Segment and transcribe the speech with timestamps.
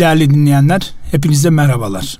[0.00, 2.18] Değerli dinleyenler, hepinize merhabalar.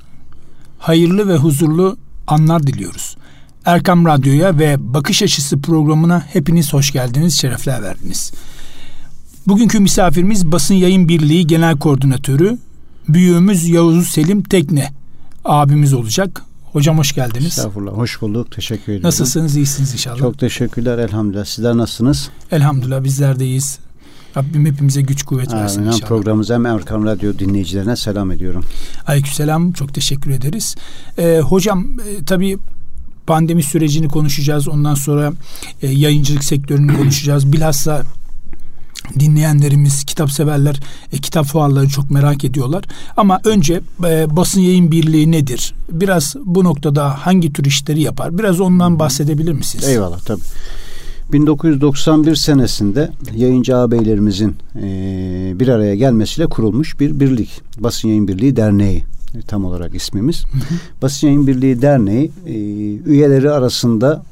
[0.78, 3.16] Hayırlı ve huzurlu anlar diliyoruz.
[3.64, 8.32] Erkam Radyo'ya ve Bakış Açısı programına hepiniz hoş geldiniz, şerefler verdiniz.
[9.46, 12.58] Bugünkü misafirimiz Basın Yayın Birliği Genel Koordinatörü
[13.08, 14.92] büyüğümüz Yavuz Selim Tekne
[15.44, 16.42] abimiz olacak.
[16.72, 17.46] Hocam hoş geldiniz.
[17.46, 17.92] Estağfurullah.
[17.92, 18.52] Hoş bulduk.
[18.52, 19.06] Teşekkür ederim.
[19.06, 19.56] Nasılsınız?
[19.56, 20.18] İyisiniz inşallah.
[20.18, 21.44] Çok teşekkürler elhamdülillah.
[21.44, 22.30] Sizler nasılsınız?
[22.52, 23.78] Elhamdülillah bizler de iyiyiz.
[24.36, 25.92] Rabbim hepimize güç kuvvet versin Amin.
[25.92, 26.08] inşallah.
[26.08, 28.64] Programımıza hem Erkan Radyo dinleyicilerine selam ediyorum.
[29.06, 29.72] Aleykümselam.
[29.72, 30.76] Çok teşekkür ederiz.
[31.18, 32.58] Ee, hocam e, tabii
[33.26, 34.68] pandemi sürecini konuşacağız.
[34.68, 35.32] Ondan sonra
[35.82, 37.52] e, yayıncılık sektörünü konuşacağız.
[37.52, 38.02] Bilhassa
[39.18, 40.80] dinleyenlerimiz, kitap severler
[41.12, 42.84] e, kitap fuarlarını çok merak ediyorlar.
[43.16, 45.74] Ama önce e, basın yayın birliği nedir?
[45.92, 48.38] Biraz bu noktada hangi tür işleri yapar?
[48.38, 49.88] Biraz ondan bahsedebilir misiniz?
[49.88, 50.40] Eyvallah tabii.
[51.32, 57.60] 1991 senesinde yayıncı ağabeylerimizin e, bir araya gelmesiyle kurulmuş bir birlik.
[57.78, 60.44] Basın Yayın Birliği Derneği e, tam olarak ismimiz.
[60.44, 60.78] Hı hı.
[61.02, 62.54] Basın Yayın Birliği Derneği e,
[63.10, 64.22] üyeleri arasında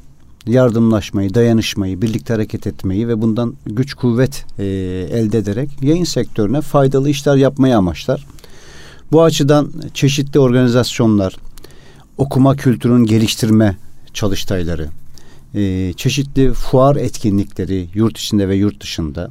[0.47, 4.65] yardımlaşmayı, dayanışmayı, birlikte hareket etmeyi ve bundan güç kuvvet e,
[5.13, 8.27] elde ederek yayın sektörüne faydalı işler yapmayı amaçlar.
[9.13, 11.37] Bu açıdan çeşitli organizasyonlar,
[12.19, 13.77] okuma kültürünün geliştirme
[14.15, 14.89] çalıştayları,
[15.55, 19.31] e, çeşitli fuar etkinlikleri yurt içinde ve yurt dışında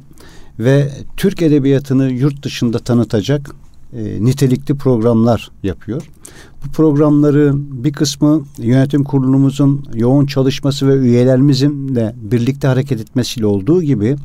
[0.58, 3.54] ve Türk edebiyatını yurt dışında tanıtacak
[3.92, 6.02] e, nitelikli programlar yapıyor.
[6.66, 13.82] Bu programların bir kısmı yönetim kurulumuzun yoğun çalışması ve üyelerimizin de birlikte hareket etmesiyle olduğu
[13.82, 14.16] gibi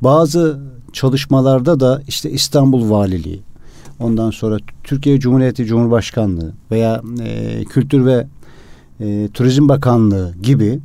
[0.00, 0.60] bazı
[0.92, 3.42] çalışmalarda da işte İstanbul Valiliği,
[3.98, 8.26] ondan sonra Türkiye Cumhuriyeti Cumhurbaşkanlığı veya e, Kültür ve
[9.00, 10.80] e, Turizm Bakanlığı gibi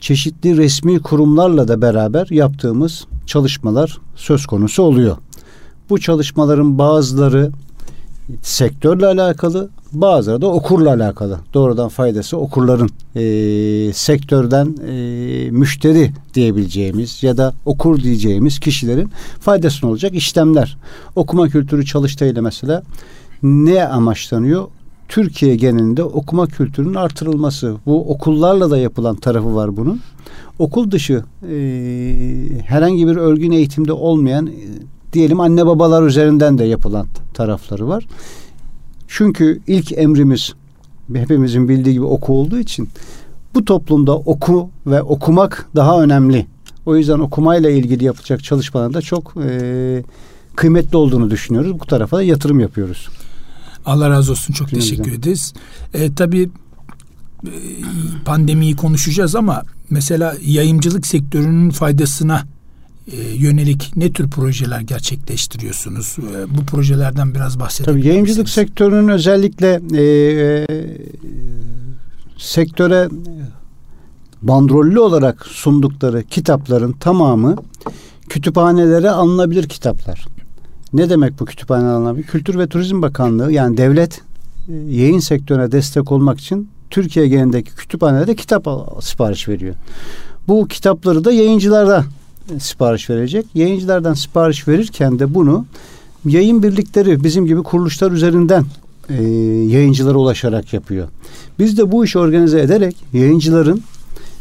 [0.00, 5.16] çeşitli resmi kurumlarla da beraber yaptığımız çalışmalar söz konusu oluyor.
[5.90, 7.50] Bu çalışmaların bazıları
[8.42, 11.38] sektörle alakalı, bazıları da okurla alakalı.
[11.54, 19.10] Doğrudan faydası okurların e, sektörden e, müşteri diyebileceğimiz ya da okur diyeceğimiz kişilerin
[19.40, 20.76] faydasına olacak işlemler.
[21.16, 22.82] Okuma kültürü çalıştayıyla mesela
[23.42, 24.68] ne amaçlanıyor?
[25.10, 27.76] Türkiye genelinde okuma kültürünün artırılması.
[27.86, 30.00] Bu okullarla da yapılan tarafı var bunun.
[30.58, 31.54] Okul dışı e,
[32.64, 34.52] herhangi bir örgün eğitimde olmayan e,
[35.12, 38.06] diyelim anne babalar üzerinden de yapılan tarafları var.
[39.08, 40.52] Çünkü ilk emrimiz
[41.14, 42.88] hepimizin bildiği gibi oku olduğu için
[43.54, 46.46] bu toplumda oku ve okumak daha önemli.
[46.86, 50.02] O yüzden okumayla ilgili yapılacak çalışmalarda çok e,
[50.56, 51.80] kıymetli olduğunu düşünüyoruz.
[51.80, 53.08] Bu tarafa da yatırım yapıyoruz.
[53.90, 54.52] Allah razı olsun.
[54.52, 54.96] Çok Günümüzden.
[54.96, 55.52] teşekkür ederiz.
[55.94, 56.50] E, tabii
[57.46, 57.52] e,
[58.24, 62.44] pandemiyi konuşacağız ama mesela yayıncılık sektörünün faydasına
[63.12, 66.16] e, yönelik ne tür projeler gerçekleştiriyorsunuz?
[66.18, 68.68] E, bu projelerden biraz bahsedebilir Tabii yayıncılık misiniz?
[68.68, 70.66] sektörünün özellikle e, e,
[72.38, 73.08] sektöre
[74.42, 77.56] bandrollü olarak sundukları kitapların tamamı
[78.28, 80.26] kütüphanelere alınabilir kitaplar.
[80.92, 82.26] Ne demek bu kütüphane alınabilir?
[82.26, 84.22] Kültür ve Turizm Bakanlığı yani devlet
[84.68, 88.68] e, yayın sektörüne destek olmak için Türkiye genelindeki kütüphanelerde kitap
[89.00, 89.74] sipariş veriyor.
[90.48, 92.04] Bu kitapları da yayıncılarda
[92.58, 93.46] sipariş verecek.
[93.54, 95.66] Yayıncılardan sipariş verirken de bunu
[96.24, 98.64] yayın birlikleri bizim gibi kuruluşlar üzerinden
[99.08, 99.22] e,
[99.68, 101.08] yayıncılara ulaşarak yapıyor.
[101.58, 103.82] Biz de bu işi organize ederek yayıncıların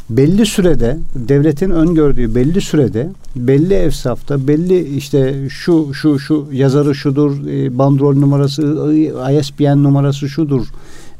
[0.09, 7.47] belli sürede devletin öngördüğü belli sürede belli evsafta belli işte şu şu şu yazarı şudur
[7.47, 8.61] e, bandrol numarası
[9.39, 10.67] ISBN numarası şudur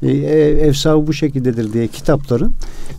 [0.03, 0.11] e,
[0.67, 2.53] efsavı bu şekildedir diye kitapların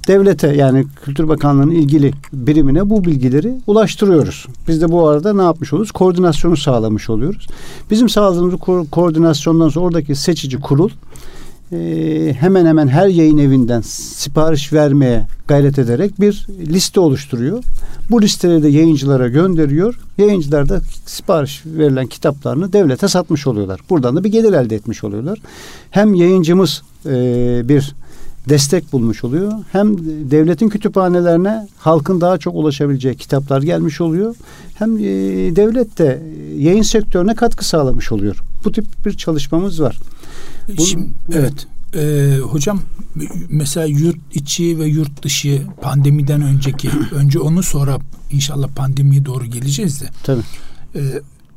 [0.09, 4.47] devlete yani Kültür Bakanlığı'nın ilgili birimine bu bilgileri ulaştırıyoruz.
[4.69, 5.93] Biz de bu arada ne yapmış oluyoruz?
[5.93, 7.47] Koordinasyonu sağlamış oluyoruz.
[7.91, 10.91] Bizim sağladığımız ko- koordinasyondan sonra oradaki seçici kurul
[11.73, 17.65] e, hemen hemen her yayın evinden sipariş vermeye gayret ederek bir liste oluşturuyor.
[18.11, 20.01] Bu listeleri de yayıncılara gönderiyor.
[20.19, 23.81] Yayıncılar da sipariş verilen kitaplarını devlete satmış oluyorlar.
[23.91, 25.39] Buradan da bir gelir elde etmiş oluyorlar.
[25.91, 27.13] Hem yayıncımız e,
[27.69, 27.95] bir
[28.49, 29.53] destek bulmuş oluyor.
[29.73, 29.99] Hem
[30.31, 34.37] devletin kütüphanelerine halkın daha çok ulaşabileceği kitaplar gelmiş oluyor.
[34.75, 35.03] Hem e,
[35.57, 36.23] devlet de
[36.57, 38.37] yayın sektörüne katkı sağlamış oluyor.
[38.65, 39.99] Bu tip bir çalışmamız var.
[40.69, 41.67] Bunu, Şimdi, evet.
[41.95, 42.81] Ee, hocam
[43.49, 47.99] mesela yurt içi ve yurt dışı pandemiden önceki önce onu sonra
[48.31, 50.11] inşallah pandemiye doğru geleceğiz de.
[50.23, 50.43] Tabii.
[50.95, 51.01] Ee,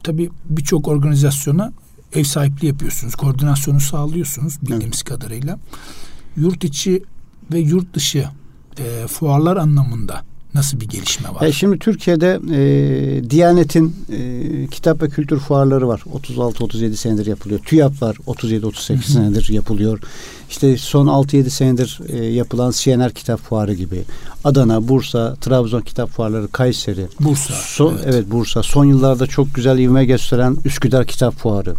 [0.04, 1.74] tabii birçok organizasyona
[2.14, 3.16] ev sahipliği yapıyorsunuz.
[3.16, 5.04] Koordinasyonu sağlıyorsunuz bildiğimiz evet.
[5.04, 5.60] kadarıyla.
[6.38, 7.04] Yurt içi
[7.54, 8.26] ve yurt dışı
[8.80, 10.22] e, fuarlar anlamında
[10.56, 11.46] Nasıl bir gelişme var?
[11.46, 16.04] E şimdi Türkiye'de e, Diyanet'in e, kitap ve kültür fuarları var.
[16.28, 17.60] 36-37 senedir yapılıyor.
[17.60, 18.16] TÜYAP var.
[18.28, 20.00] 37-38 senedir yapılıyor.
[20.50, 24.04] İşte son 6-7 senedir e, yapılan CNR Kitap Fuarı gibi.
[24.44, 27.08] Adana, Bursa, Trabzon Kitap Fuarları, Kayseri.
[27.20, 27.54] Bursa.
[27.54, 28.06] Son, evet.
[28.08, 28.64] evet Bursa.
[28.64, 31.76] Son yıllarda çok güzel ivme gösteren Üsküdar Kitap Fuarı.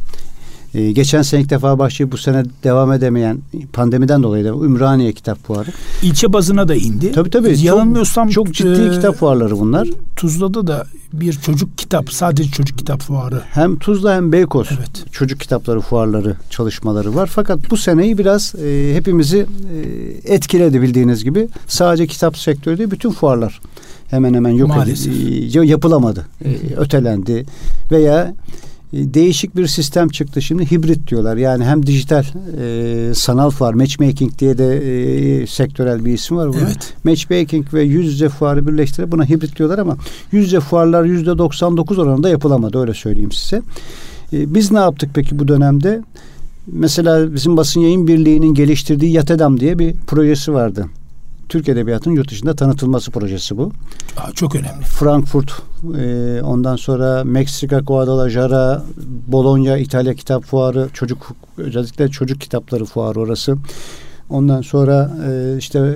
[0.74, 3.38] Ee, geçen sene ilk defa başlayıp bu sene devam edemeyen
[3.72, 5.70] pandemiden dolayı da Ümraniye Kitap Fuarı.
[6.02, 7.12] İlçe bazına da indi.
[7.12, 7.60] Tabii tabii.
[7.60, 9.88] Yanılmıyorsam çok, çok ciddi e, kitap fuarları bunlar.
[10.16, 13.42] Tuzla'da da bir çocuk kitap, sadece çocuk kitap fuarı.
[13.50, 15.12] Hem Tuzla hem Beykoz evet.
[15.12, 17.30] çocuk kitapları fuarları, çalışmaları var.
[17.32, 19.46] Fakat bu seneyi biraz e, hepimizi
[20.26, 21.48] e, etkiledi bildiğiniz gibi.
[21.66, 23.60] Sadece kitap sektörü değil, bütün fuarlar
[24.10, 26.26] hemen hemen yok edildi, e, yapılamadı.
[26.44, 27.46] E, ötelendi
[27.90, 28.34] veya
[28.94, 31.36] değişik bir sistem çıktı şimdi hibrit diyorlar.
[31.36, 32.24] Yani hem dijital
[32.60, 34.76] e, sanal fuar matchmaking diye de
[35.42, 36.50] e, sektörel bir isim var.
[36.62, 36.94] Evet.
[37.04, 39.96] Matchmaking ve yüz yüze fuarı birleştirip buna hibrit diyorlar ama
[40.32, 43.62] yüz yüze fuarlar yüzde 99 oranında yapılamadı öyle söyleyeyim size.
[44.32, 46.02] E, biz ne yaptık peki bu dönemde?
[46.66, 50.86] Mesela bizim basın yayın birliğinin geliştirdiği Yatedam diye bir projesi vardı.
[51.48, 53.72] Türk Edebiyatı'nın yurt dışında tanıtılması projesi bu.
[54.16, 54.84] Aa, çok önemli.
[54.84, 55.52] Frankfurt,
[55.98, 58.82] e, ondan sonra Meksika, Guadalajara,
[59.26, 63.56] Bologna, İtalya Kitap Fuarı, çocuk özellikle çocuk kitapları fuarı orası.
[64.30, 65.94] Ondan sonra e, işte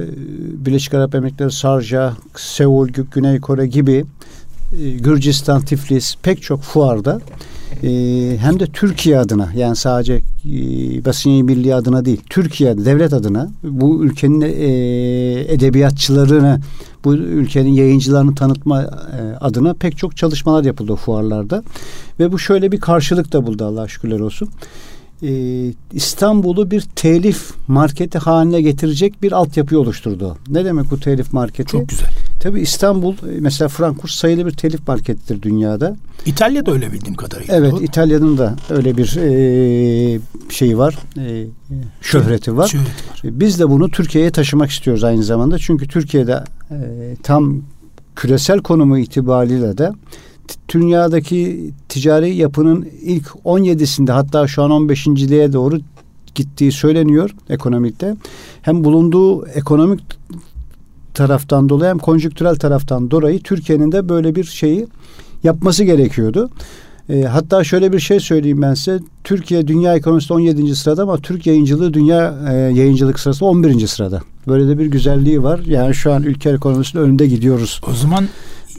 [0.53, 4.05] Birleşik Arap Emirlikleri, Sarja, Seul, Güney Kore gibi
[4.83, 7.21] e, Gürcistan, Tiflis pek çok fuarda
[7.82, 7.88] e,
[8.38, 10.20] hem de Türkiye adına yani sadece e,
[11.04, 16.60] basın birliği adına değil Türkiye devlet adına bu ülkenin e, edebiyatçılarını
[17.04, 18.86] bu ülkenin yayıncılarını tanıtma e,
[19.40, 21.62] adına pek çok çalışmalar yapıldı o fuarlarda
[22.20, 24.48] ve bu şöyle bir karşılık da buldu Allah şükürler olsun
[25.22, 25.30] e,
[25.92, 30.36] İstanbul'u bir telif marketi haline getirecek bir altyapı oluşturdu.
[30.48, 31.72] Ne demek bu telif marketi?
[31.72, 32.08] Çok güzel.
[32.40, 35.96] Tabii İstanbul mesela Frankfurt sayılı bir telif marketidir dünyada.
[36.26, 37.56] İtalya'da öyle bildiğim kadarıyla.
[37.56, 40.20] Evet İtalya'nın da öyle bir e,
[40.50, 40.99] şeyi var.
[41.17, 41.46] E,
[42.00, 42.69] şöhreti var.
[42.69, 43.23] Şöhreti var.
[43.25, 45.58] E, biz de bunu Türkiye'ye taşımak istiyoruz aynı zamanda.
[45.58, 46.76] Çünkü Türkiye'de e,
[47.23, 47.62] tam
[48.17, 49.93] küresel konumu itibariyle de
[50.69, 55.81] dünyadaki ticari yapının ilk 17'sinde hatta şu an 15.liğe doğru
[56.35, 58.17] gittiği söyleniyor ekonomikte.
[58.62, 60.00] Hem bulunduğu ekonomik
[61.19, 64.87] taraftan dolayı hem konjüktürel taraftan dolayı Türkiye'nin de böyle bir şeyi
[65.44, 66.50] yapması gerekiyordu.
[67.09, 69.00] E, hatta şöyle bir şey söyleyeyim ben size.
[69.25, 70.76] Türkiye dünya ekonomisinde 17.
[70.76, 73.87] sırada ama Türk yayıncılığı dünya e, yayıncılık sırasında 11.
[73.87, 74.23] sırada.
[74.49, 75.61] Böyle de bir güzelliği var.
[75.67, 77.81] Yani şu an ülke ekonomisinde önünde gidiyoruz.
[77.91, 78.29] O zaman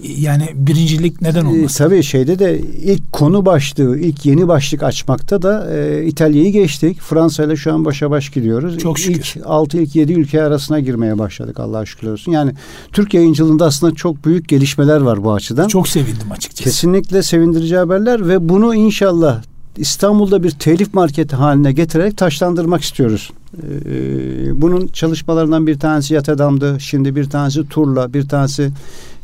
[0.03, 1.83] yani birincilik neden ee, olmasın?
[1.83, 7.01] E, tabii şeyde de ilk konu başlığı, ilk yeni başlık açmakta da e, İtalya'yı geçtik.
[7.01, 8.77] Fransa ile şu an başa baş gidiyoruz.
[8.77, 9.33] Çok şükür.
[9.35, 12.31] İlk 6 ilk 7 ülke arasına girmeye başladık Allah'a şükürler olsun.
[12.31, 12.51] Yani
[12.91, 15.67] Türk yayıncılığında aslında çok büyük gelişmeler var bu açıdan.
[15.67, 16.63] Çok sevindim açıkçası.
[16.63, 19.41] Kesinlikle sevindirici haberler ve bunu inşallah
[19.77, 23.31] İstanbul'da bir telif marketi haline getirerek taşlandırmak istiyoruz.
[23.57, 26.77] Ee, bunun çalışmalarından bir tanesi Yatadam'dı.
[26.79, 28.71] Şimdi bir tanesi Turla, bir tanesi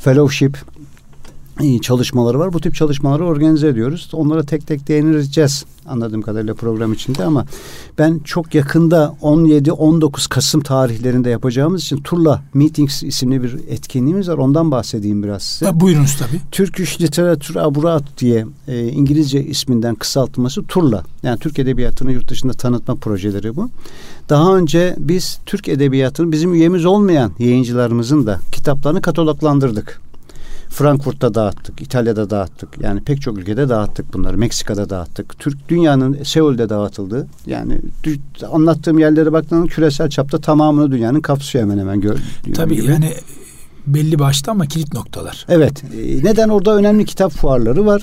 [0.05, 0.55] Fellowship
[1.81, 2.53] çalışmaları var.
[2.53, 4.09] Bu tip çalışmaları organize ediyoruz.
[4.13, 7.45] Onlara tek tek değineceğiz anladığım kadarıyla program içinde ama
[7.97, 14.37] ben çok yakında 17-19 Kasım tarihlerinde yapacağımız için Turla Meetings isimli bir etkinliğimiz var.
[14.37, 15.65] Ondan bahsedeyim biraz size.
[15.65, 16.41] Ha, buyurunuz tabii.
[16.51, 21.03] Türk Literatür Aburat diye e, İngilizce isminden kısaltması Turla.
[21.23, 23.69] Yani Türk Edebiyatı'nı yurt dışında tanıtma projeleri bu.
[24.29, 30.01] Daha önce biz Türk Edebiyatı'nın bizim üyemiz olmayan yayıncılarımızın da kitaplarını kataloglandırdık.
[30.75, 32.69] Frankfurt'ta dağıttık, İtalya'da dağıttık.
[32.81, 34.37] Yani pek çok ülkede dağıttık bunları.
[34.37, 35.39] Meksika'da dağıttık.
[35.39, 37.27] Türk dünyanın Seul'de dağıtıldı.
[37.45, 37.81] Yani
[38.51, 42.01] anlattığım yerlere baktığında küresel çapta tamamını dünyanın kapsıyor hemen hemen.
[42.01, 42.17] Gör,
[42.55, 42.91] Tabii gibi.
[42.91, 43.13] yani
[43.87, 45.45] belli başta ama kilit noktalar.
[45.49, 45.83] Evet.
[45.83, 48.01] E, neden orada önemli kitap fuarları var.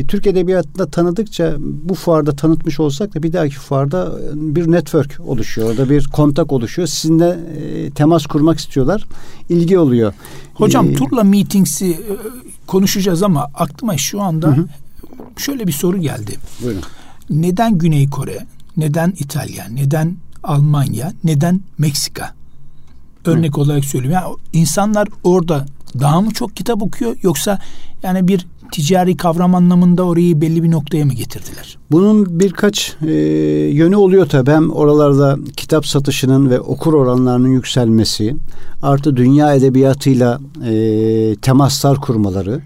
[0.00, 5.70] E, Türk Edebiyatı'nda tanıdıkça bu fuarda tanıtmış olsak da bir dahaki fuarda bir network oluşuyor.
[5.70, 6.88] Orada bir kontak oluşuyor.
[6.88, 9.04] Sizinle e, temas kurmak istiyorlar.
[9.48, 10.12] İlgi oluyor.
[10.54, 12.00] Hocam ee, Turla Meetings'i
[12.66, 14.66] konuşacağız ama aklıma şu anda hı hı.
[15.36, 16.36] şöyle bir soru geldi.
[16.62, 16.82] Buyurun.
[17.30, 22.37] Neden Güney Kore, neden İtalya, neden Almanya, neden Meksika?
[23.28, 23.60] Örnek Hı.
[23.60, 24.20] olarak söylüyorum.
[24.22, 25.66] Yani insanlar orada
[26.00, 27.58] daha mı çok kitap okuyor yoksa
[28.02, 31.78] yani bir ticari kavram anlamında orayı belli bir noktaya mı getirdiler?
[31.90, 33.12] Bunun birkaç e,
[33.72, 34.50] yönü oluyor tabii.
[34.50, 38.36] Hem oralarda kitap satışının ve okur oranlarının yükselmesi,
[38.82, 42.60] artı dünya edebiyatıyla e, temaslar kurmaları.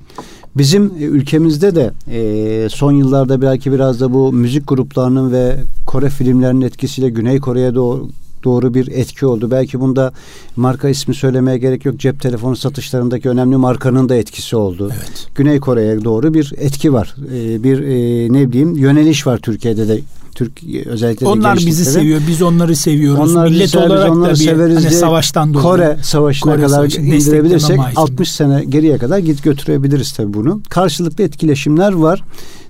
[0.57, 6.11] Bizim e, ülkemizde de e, son yıllarda belki biraz da bu müzik gruplarının ve Kore
[6.11, 8.09] filmlerinin etkisiyle Güney Kore'ye doğru
[8.45, 9.51] doğru bir etki oldu.
[9.51, 10.13] Belki bunda
[10.57, 11.99] marka ismi söylemeye gerek yok.
[11.99, 14.91] Cep telefonu satışlarındaki önemli markanın da etkisi oldu.
[14.97, 15.29] Evet.
[15.35, 17.15] Güney Kore'ye doğru bir etki var.
[17.35, 20.01] Ee, bir e, ne bileyim yöneliş var Türkiye'de de
[20.35, 20.53] Türk
[20.87, 21.95] özellikle de Onlar bizi gençliklere.
[21.95, 23.31] seviyor, biz onları seviyoruz.
[23.31, 25.67] Onlar Millet bizi sever, biz olarak onları da bir severiz hani diye savaştan dolayı.
[25.67, 28.01] Kore Savaşı'na Kore kadar Savaşı'nı indirebilirsek destekleme mahiyetinde.
[28.01, 30.61] 60 sene geriye kadar git götürebiliriz tabii bunu.
[30.69, 32.23] Karşılıklı etkileşimler var.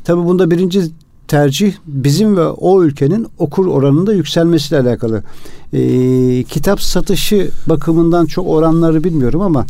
[0.05, 0.83] Tabii bunda birinci
[1.29, 5.23] tercih bizim ve o ülkenin okur oranında yükselmesiyle alakalı.
[5.73, 9.67] Ee, kitap satışı bakımından çok oranları bilmiyorum ama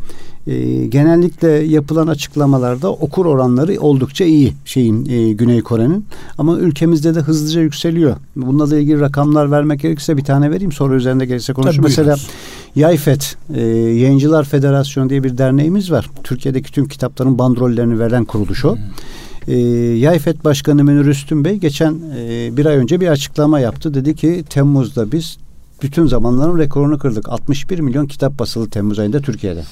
[0.46, 6.04] e, genellikle yapılan açıklamalarda okur oranları oldukça iyi şeyin e, Güney Kore'nin
[6.38, 8.16] ama ülkemizde de hızlıca yükseliyor.
[8.36, 11.84] Bununla ilgili rakamlar vermek gerekirse bir tane vereyim sonra üzerinde gelirse konuşuruz.
[11.84, 12.16] Mesela.
[12.76, 16.10] Yayfet e, Yayıncılar Federasyonu diye bir derneğimiz var.
[16.24, 18.76] Türkiye'deki tüm kitapların bandrollerini veren kuruluş o.
[19.48, 19.56] E,
[19.98, 23.94] Yayfet Başkanı Münir Üstün Bey geçen e, bir ay önce bir açıklama yaptı.
[23.94, 25.38] Dedi ki Temmuz'da biz
[25.82, 27.28] bütün zamanların rekorunu kırdık.
[27.28, 29.64] 61 milyon kitap basılı Temmuz ayında Türkiye'de.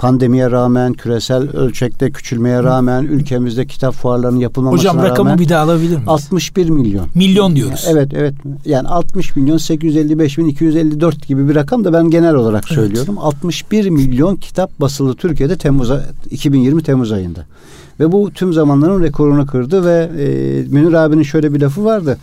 [0.00, 5.62] Pandemiye rağmen, küresel ölçekte küçülmeye rağmen, ülkemizde kitap fuarlarının yapılmamasına Hocam rakamı rağmen bir daha
[5.62, 6.08] alabilir miyiz?
[6.08, 7.06] 61 milyon.
[7.14, 7.86] Milyon diyoruz.
[7.90, 8.34] Evet evet.
[8.64, 12.74] Yani 60 milyon 855 bin 254 gibi bir rakam da ben genel olarak Evet.
[12.74, 13.18] söylüyorum.
[13.18, 17.46] 61 milyon kitap basılı Türkiye'de Temmuz ay- 2020 Temmuz ayında.
[18.00, 20.26] Ve bu tüm zamanların rekorunu kırdı ve e,
[20.68, 22.18] Münir abinin şöyle bir lafı vardı.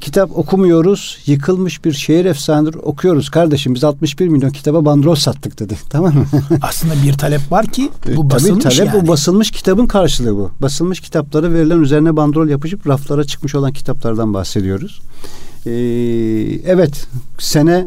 [0.00, 3.30] Kitap okumuyoruz, yıkılmış bir şehir efsanedir okuyoruz.
[3.30, 5.76] Kardeşim biz 61 milyon kitaba bandrol sattık dedi.
[5.90, 6.26] Tamam mı?
[6.62, 9.02] Aslında bir talep var ki bu Tabii basılmış talep yani.
[9.02, 10.50] bu basılmış kitabın karşılığı bu.
[10.60, 15.00] Basılmış kitaplara verilen üzerine bandrol yapışıp raflara çıkmış olan kitaplardan bahsediyoruz.
[15.66, 15.70] Ee,
[16.66, 17.06] evet
[17.38, 17.86] sene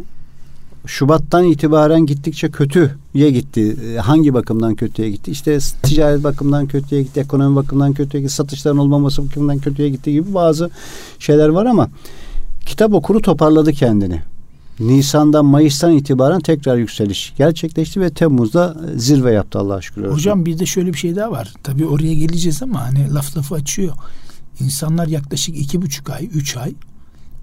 [0.89, 3.75] Şubat'tan itibaren gittikçe kötüye gitti.
[3.85, 5.31] Ee, Hangi bakımdan kötüye gitti?
[5.31, 10.33] İşte ticaret bakımından kötüye gitti, ekonomi bakımından kötüye gitti, satışların olmaması bakımından kötüye gitti gibi
[10.33, 10.69] bazı
[11.19, 11.89] şeyler var ama
[12.65, 14.21] kitap okuru toparladı kendini.
[14.79, 20.07] Nisan'dan Mayıs'tan itibaren tekrar yükseliş gerçekleşti ve Temmuz'da zirve yaptı Allah'a şükür.
[20.07, 21.53] Hocam bizde şöyle bir şey daha var.
[21.63, 23.93] Tabii oraya geleceğiz ama hani laf lafı açıyor.
[24.59, 26.73] İnsanlar yaklaşık iki buçuk ay, üç ay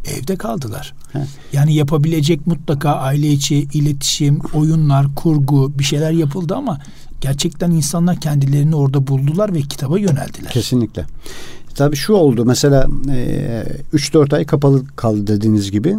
[0.07, 0.95] evde kaldılar.
[1.13, 1.19] He.
[1.53, 6.79] Yani yapabilecek mutlaka aile içi iletişim, oyunlar, kurgu bir şeyler yapıldı ama
[7.21, 10.51] gerçekten insanlar kendilerini orada buldular ve kitaba yöneldiler.
[10.51, 11.05] Kesinlikle.
[11.75, 15.97] Tabii şu oldu mesela e, 3-4 ay kapalı kaldı dediğiniz gibi.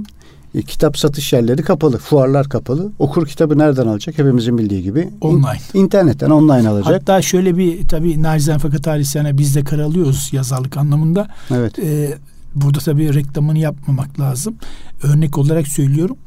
[0.55, 2.91] E, kitap satış yerleri kapalı, fuarlar kapalı.
[2.99, 4.17] Okur kitabı nereden alacak?
[4.17, 4.99] Hepimizin bildiği gibi.
[4.99, 5.59] İn- Online.
[5.73, 6.93] internetten online alacak.
[6.93, 11.27] Hatta şöyle bir tabii nacizane fakat tarihsene biz de karalıyoruz yazarlık anlamında.
[11.51, 11.79] evet.
[11.79, 12.17] Ee,
[12.61, 14.55] burada tabii reklamını yapmamak lazım.
[15.03, 16.17] Örnek olarak söylüyorum.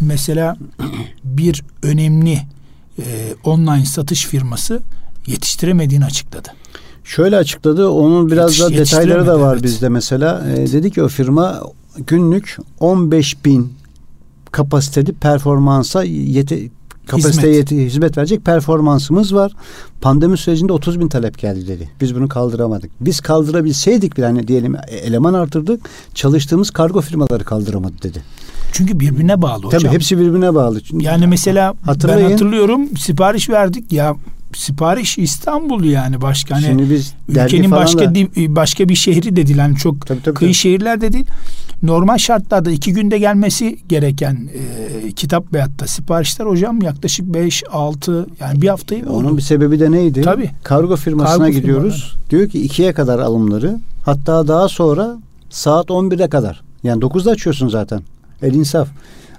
[0.00, 0.56] Mesela
[1.24, 2.38] bir önemli
[2.98, 4.82] e, online satış firması
[5.26, 6.48] yetiştiremediğini açıkladı.
[7.04, 7.88] Şöyle açıkladı.
[7.88, 9.64] Onun biraz Yetiş- da detayları da var evet.
[9.64, 10.46] bizde mesela.
[10.56, 11.60] E, dedi ki o firma
[12.06, 13.72] günlük 15 bin
[14.52, 16.70] kapasiteli performansa yeti,
[17.10, 17.70] kapasiteye Hizmet.
[17.70, 19.52] hizmet verecek performansımız var.
[20.00, 21.88] Pandemi sürecinde 30 bin talep geldi dedi.
[22.00, 22.90] Biz bunu kaldıramadık.
[23.00, 25.80] Biz kaldırabilseydik bir hani diyelim e, eleman artırdık.
[26.14, 28.22] Çalıştığımız kargo firmaları kaldıramadı dedi.
[28.72, 29.80] Çünkü birbirine bağlı hocam.
[29.82, 30.80] Tabii hepsi birbirine bağlı.
[30.80, 32.26] Çünkü Yani mesela Hatırlayın.
[32.26, 34.14] ben hatırlıyorum sipariş verdik ya
[34.54, 39.46] sipariş İstanbul yani başka hani şimdi biz ülkenin başka da, di- başka bir şehri de
[39.46, 40.54] değil hani çok Tabii, tabii, kıyı tabii.
[40.54, 41.26] şehirler de değil.
[41.82, 48.26] Normal şartlarda iki günde gelmesi gereken e, kitap veyahut da siparişler hocam yaklaşık 5 6
[48.40, 49.08] yani bir haftayı.
[49.08, 50.22] Onun bir sebebi de neydi?
[50.22, 50.50] Tabii.
[50.62, 52.16] Kargo firmasına Kargo gidiyoruz.
[52.30, 53.78] Diyor ki ikiye kadar alımları.
[54.04, 55.16] Hatta daha sonra
[55.50, 56.62] saat 11'e kadar.
[56.82, 58.00] Yani 9'da açıyorsun zaten.
[58.42, 58.88] El insaf.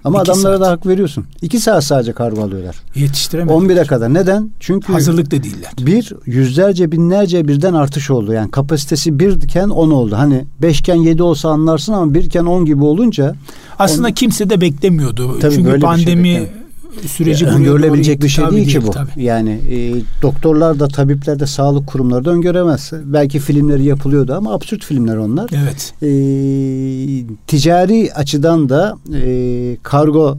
[0.03, 0.67] Ama İki adamlara saat.
[0.67, 1.25] da hak veriyorsun.
[1.41, 2.75] 2 saat sadece kargo alıyorlar.
[2.95, 3.53] Yetiştiremedi.
[3.53, 4.13] 11'e kadar.
[4.13, 4.49] Neden?
[4.59, 5.71] Çünkü Hazırlık da değiller.
[5.81, 8.33] bir yüzlerce binlerce birden artış oldu.
[8.33, 10.15] Yani kapasitesi birken 10 oldu.
[10.17, 13.35] Hani 5'ken 7 olsa anlarsın ama birken 10 gibi olunca
[13.79, 15.39] Aslında Onu- kimse de beklemiyordu.
[15.39, 16.47] Tabii Çünkü şey pandemi beklemiyor.
[17.07, 18.91] Süreci buraya öngörülebilecek bir şey değil, ki bu.
[18.91, 19.23] tabii.
[19.23, 22.91] Yani e, doktorlar da tabipler de sağlık kurumları da öngöremez.
[23.03, 25.49] Belki filmleri yapılıyordu ama absürt filmler onlar.
[25.53, 25.93] Evet.
[26.03, 26.09] E,
[27.47, 30.37] ticari açıdan da e, kargo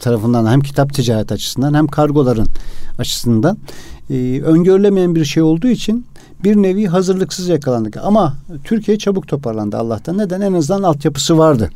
[0.00, 2.46] tarafından hem kitap ticaret açısından hem kargoların
[2.98, 3.58] açısından
[4.10, 6.06] e, öngörülemeyen bir şey olduğu için
[6.44, 7.96] bir nevi hazırlıksız yakalandık.
[7.96, 8.34] Ama
[8.64, 10.18] Türkiye çabuk toparlandı Allah'tan.
[10.18, 10.40] Neden?
[10.40, 11.70] En azından altyapısı vardı.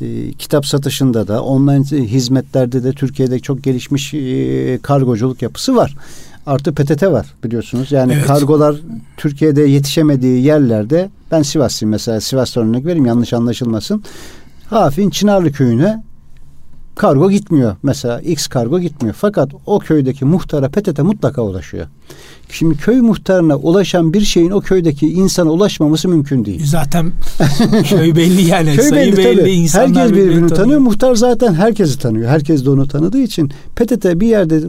[0.00, 5.96] E, kitap satışında da online hizmetlerde de Türkiye'de çok gelişmiş e, kargoculuk yapısı var.
[6.46, 7.92] Artı PTT var biliyorsunuz.
[7.92, 8.26] Yani Evet.
[8.26, 8.76] kargolar
[9.16, 14.02] Türkiye'de yetişemediği yerlerde ben Sivaslıyım mesela Sivas'tan örnek vereyim yanlış anlaşılmasın.
[14.70, 16.02] Hafin Çınarlı köyüne
[16.96, 17.76] kargo gitmiyor.
[17.82, 19.14] Mesela X kargo gitmiyor.
[19.18, 21.86] Fakat o köydeki muhtara PTT mutlaka ulaşıyor.
[22.52, 26.62] Şimdi köy muhtarına ulaşan bir şeyin o köydeki insana ulaşmaması mümkün değil.
[26.66, 27.12] Zaten
[27.88, 28.76] köy belli yani.
[28.76, 29.50] köy belli, belli tabii.
[29.50, 30.56] insanlar Herkes birbirini tanıyor.
[30.56, 30.80] tanıyor.
[30.80, 32.28] Muhtar zaten herkesi tanıyor.
[32.28, 34.60] Herkes de onu tanıdığı için PTT bir yerde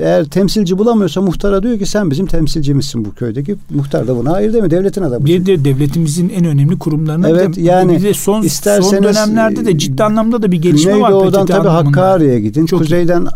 [0.00, 3.56] eğer temsilci bulamıyorsa muhtara diyor ki sen bizim temsilcimizsin bu köydeki.
[3.70, 4.70] Muhtar da buna hayır demiyor.
[4.70, 5.24] Devletin adamı.
[5.26, 8.42] Bir de devletimizin en önemli kurumlarına Evet, bir de, yani bir de son,
[8.80, 10.96] son dönemlerde de ciddi anlamda da bir gelişme var.
[11.08, 12.00] Güneydoğu'dan PTT tabii anlamında.
[12.00, 12.66] Hakkari'ye gidin.
[12.66, 12.82] Çok iyi.
[12.82, 13.28] kuzeyden e,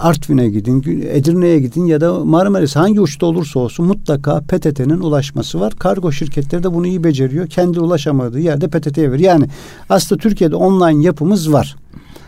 [0.00, 5.72] Artvin'e gidin, Edirne'ye gidin ya da Marmaris hangi uçta olursa olsun mutlaka PTT'nin ulaşması var.
[5.72, 7.46] Kargo şirketleri de bunu iyi beceriyor.
[7.46, 9.32] Kendi ulaşamadığı yerde PTT'ye veriyor.
[9.32, 9.46] Yani
[9.90, 11.76] aslında Türkiye'de online yapımız var.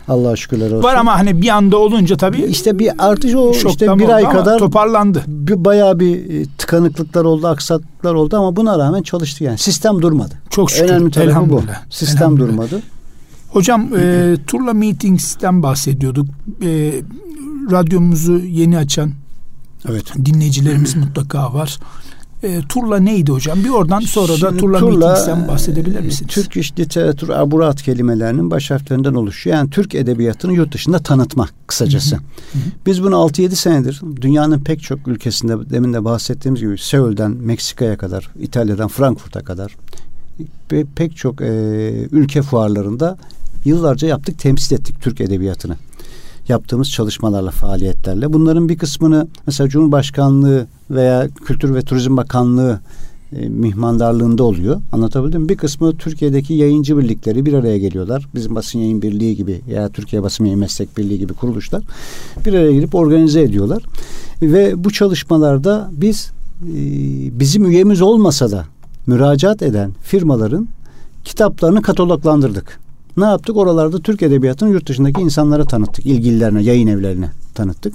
[0.07, 0.83] Allah'a şükürler olsun.
[0.83, 4.59] Var ama hani bir anda olunca tabii işte bir artış o işte bir ay kadar
[4.59, 5.23] toparlandı.
[5.27, 9.57] bir, bayağı bir e, tıkanıklıklar oldu, aksaklıklar oldu ama buna rağmen çalıştı yani.
[9.57, 10.33] Sistem durmadı.
[10.49, 10.89] Çok şükür.
[10.89, 11.61] Önemli tarafı bu.
[11.89, 12.81] Sistem durmadı.
[13.51, 16.27] Hocam e, Turla Meetings'ten bahsediyorduk.
[16.63, 16.93] E,
[17.71, 19.11] radyomuzu yeni açan
[19.89, 20.05] Evet.
[20.25, 21.79] dinleyicilerimiz mutlaka var.
[22.43, 23.63] E, Turla neydi hocam?
[23.63, 26.33] Bir oradan sonra da Şimdi Turla, Turla, Meetings'ten bahsedebilir e, misiniz?
[26.33, 29.55] Türk iş literatür aburat kelimelerinin baş harflerinden oluşuyor.
[29.55, 32.17] Yani Türk edebiyatını yurt dışında tanıtma kısacası.
[32.85, 38.29] Biz bunu 6-7 senedir dünyanın pek çok ülkesinde demin de bahsettiğimiz gibi Seul'den Meksika'ya kadar,
[38.39, 39.75] İtalya'dan Frankfurt'a kadar
[40.69, 41.47] pe- pek çok e,
[42.11, 43.17] ülke fuarlarında
[43.65, 45.75] yıllarca yaptık, temsil ettik Türk edebiyatını.
[46.47, 48.33] Yaptığımız çalışmalarla, faaliyetlerle.
[48.33, 52.79] Bunların bir kısmını mesela Cumhurbaşkanlığı veya Kültür ve Turizm Bakanlığı
[53.35, 54.81] e, mihmandarlığında oluyor.
[54.91, 55.49] Anlatabildim mi?
[55.49, 58.27] Bir kısmı Türkiye'deki yayıncı birlikleri bir araya geliyorlar.
[58.35, 61.83] Bizim basın yayın birliği gibi ya Türkiye Basın Yayın Meslek Birliği gibi kuruluşlar
[62.45, 63.83] bir araya gelip organize ediyorlar.
[64.41, 66.75] Ve bu çalışmalarda biz e,
[67.39, 68.65] bizim üyemiz olmasa da
[69.07, 70.67] müracaat eden firmaların
[71.23, 72.79] kitaplarını kataloglandırdık.
[73.17, 73.57] Ne yaptık?
[73.57, 76.05] Oralarda Türk Edebiyatı'nı yurt dışındaki insanlara tanıttık.
[76.05, 77.93] ilgililerine, yayın evlerine tanıttık.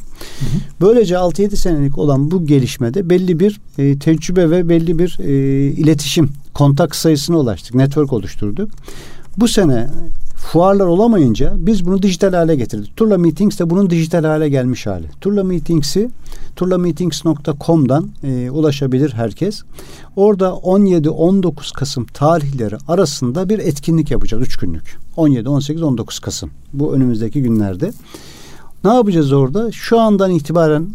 [0.80, 5.32] Böylece 6-7 senelik olan bu gelişmede belli bir e, tecrübe ve belli bir e,
[5.70, 7.75] iletişim, kontak sayısına ulaştık.
[7.75, 8.70] Network oluşturduk.
[9.37, 9.88] Bu sene
[10.52, 12.96] fuarlar olamayınca biz bunu dijital hale getirdik.
[12.96, 15.06] Turla Meetings de bunun dijital hale gelmiş hali.
[15.20, 16.10] Turla Meetings'i
[16.56, 19.62] turlameetings.com'dan e, ulaşabilir herkes.
[20.16, 24.42] Orada 17-19 Kasım tarihleri arasında bir etkinlik yapacağız.
[24.42, 24.98] 3 günlük.
[25.16, 26.50] 17, 18, 19 Kasım.
[26.72, 27.92] Bu önümüzdeki günlerde.
[28.85, 29.72] Ne yapacağız orada?
[29.72, 30.88] Şu andan itibaren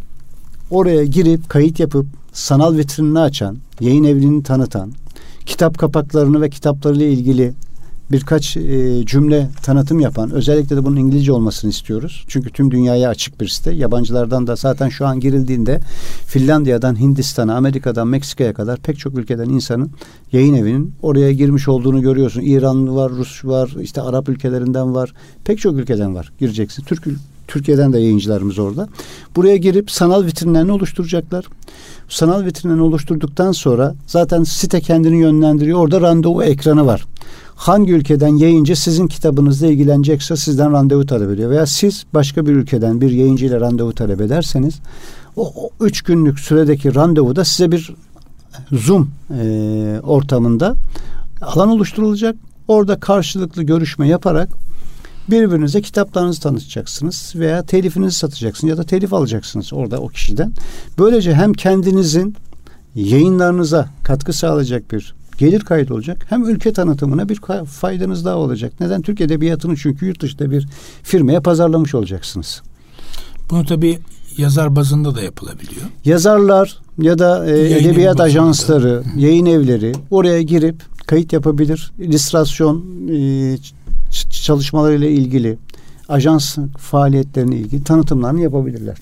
[0.69, 4.91] oraya girip kayıt yapıp sanal vitrinini açan, yayın evini tanıtan,
[5.45, 7.53] kitap kapaklarını ve kitaplarıyla ilgili
[8.11, 12.25] birkaç e, cümle tanıtım yapan, özellikle de bunun İngilizce olmasını istiyoruz.
[12.27, 13.71] Çünkü tüm dünyaya açık bir site.
[13.71, 15.79] Yabancılardan da zaten şu an girildiğinde
[16.25, 19.91] Finlandiya'dan Hindistan'a, Amerika'dan Meksika'ya kadar pek çok ülkeden insanın
[20.31, 22.41] yayın evinin oraya girmiş olduğunu görüyorsun.
[22.41, 25.13] İranlı var, Rus var, işte Arap ülkelerinden var.
[25.43, 26.31] Pek çok ülkeden var.
[26.39, 26.83] Gireceksin.
[26.83, 27.07] Türk
[27.51, 28.87] Türkiye'den de yayıncılarımız orada.
[29.35, 31.45] Buraya girip sanal vitrinlerini oluşturacaklar.
[32.09, 35.79] Sanal vitrinlerini oluşturduktan sonra zaten site kendini yönlendiriyor.
[35.79, 37.05] Orada randevu ekranı var.
[37.55, 41.49] Hangi ülkeden yayıncı sizin kitabınızla ilgilenecekse sizden randevu talep ediyor.
[41.49, 44.79] Veya siz başka bir ülkeden bir yayıncıyla randevu talep ederseniz
[45.35, 47.95] o, o üç günlük süredeki randevuda size bir
[48.71, 50.75] Zoom e, ortamında
[51.41, 52.35] alan oluşturulacak.
[52.67, 54.49] Orada karşılıklı görüşme yaparak
[55.29, 60.53] birbirinize kitaplarınızı tanıtacaksınız veya telifinizi satacaksınız ya da telif alacaksınız orada o kişiden.
[60.97, 62.35] Böylece hem kendinizin
[62.95, 66.25] yayınlarınıza katkı sağlayacak bir gelir kaydı olacak.
[66.29, 68.73] Hem ülke tanıtımına bir faydanız daha olacak.
[68.79, 69.01] Neden?
[69.01, 70.67] Türk Edebiyatı'nı çünkü yurt dışında bir
[71.03, 72.61] firmaya pazarlamış olacaksınız.
[73.49, 73.99] Bunu tabii
[74.37, 75.85] yazar bazında da yapılabiliyor.
[76.05, 80.75] Yazarlar ya da e, edebiyat ajansları, yayın evleri oraya girip
[81.07, 81.91] kayıt yapabilir.
[81.99, 83.57] İllüstrasyon e,
[84.43, 85.57] çalışmalarıyla ilgili
[86.09, 88.97] ajans faaliyetlerine ilgili tanıtımlarını yapabilirler.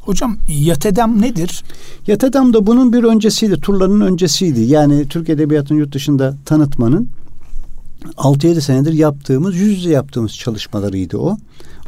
[0.00, 1.64] Hocam Yatedam nedir?
[2.06, 3.60] Yatedam da bunun bir öncesiydi.
[3.60, 4.60] Turların öncesiydi.
[4.60, 7.08] Yani Türk Edebiyatı'nın yurt dışında tanıtmanın
[8.16, 11.38] 6-7 senedir yaptığımız, yüz yüze yaptığımız çalışmalarıydı o.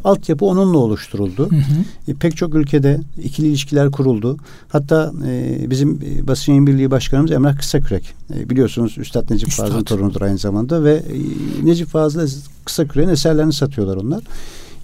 [0.09, 1.51] Altyapı onunla oluşturuldu.
[1.51, 2.11] Hı hı.
[2.11, 4.37] E, pek çok ülkede ikili ilişkiler kuruldu.
[4.69, 8.15] Hatta e, bizim Basın Yayın Birliği Başkanımız Emrah Kısakürek.
[8.35, 9.65] E, biliyorsunuz Üstad Necip Üstad.
[9.65, 12.29] Fazıl'ın torunudur aynı zamanda ve e, Necip Fazıl
[12.65, 14.23] Kısakürek'in eserlerini satıyorlar onlar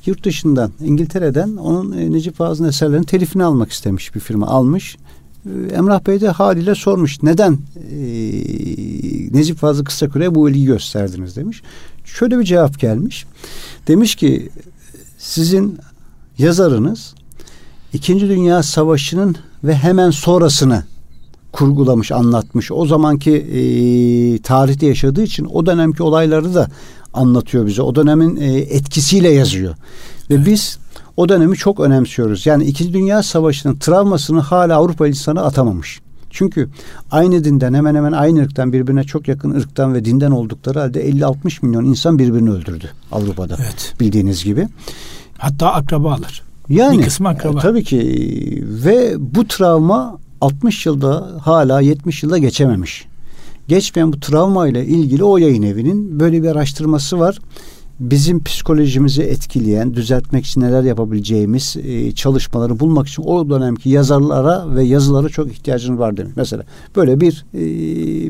[0.06, 4.96] yurt dışından İngiltere'den onun e, Necip Fazıl'ın eserlerinin telifini almak istemiş bir firma almış.
[5.46, 7.98] E, Emrah Bey de haliyle sormuş neden e,
[9.32, 11.62] Necip Fazıl Kısaküre'ye bu ilgi gösterdiniz demiş.
[12.04, 13.26] Şöyle bir cevap gelmiş.
[13.88, 14.50] Demiş ki
[15.24, 15.78] sizin
[16.38, 17.14] yazarınız
[17.92, 20.84] İkinci Dünya Savaşı'nın ve hemen sonrasını
[21.52, 22.72] kurgulamış, anlatmış.
[22.72, 23.62] O zamanki e,
[24.42, 26.68] tarihte yaşadığı için o dönemki olayları da
[27.14, 27.82] anlatıyor bize.
[27.82, 29.74] O dönemin e, etkisiyle yazıyor.
[30.30, 30.46] Ve evet.
[30.46, 30.78] biz
[31.16, 32.46] o dönemi çok önemsiyoruz.
[32.46, 36.00] Yani İkinci Dünya Savaşı'nın travmasını hala Avrupa insanı atamamış.
[36.34, 36.68] Çünkü
[37.10, 41.66] aynı dinden hemen hemen aynı ırktan birbirine çok yakın ırktan ve dinden oldukları halde 50-60
[41.66, 43.56] milyon insan birbirini öldürdü Avrupa'da.
[43.60, 43.94] Evet.
[44.00, 44.68] Bildiğiniz gibi.
[45.38, 46.42] Hatta akrabalar.
[46.68, 47.58] Yani bir kısmı akraba.
[47.58, 53.04] E, tabii ki ve bu travma 60 yılda hala 70 yılda geçememiş.
[53.68, 57.38] Geçmeyen bu travma ile ilgili o yayın evinin böyle bir araştırması var
[58.00, 64.84] bizim psikolojimizi etkileyen, düzeltmek için neler yapabileceğimiz e, çalışmaları bulmak için o dönemki yazarlara ve
[64.84, 66.32] yazılara çok ihtiyacınız var demiş.
[66.36, 66.64] Mesela
[66.96, 67.60] böyle bir e,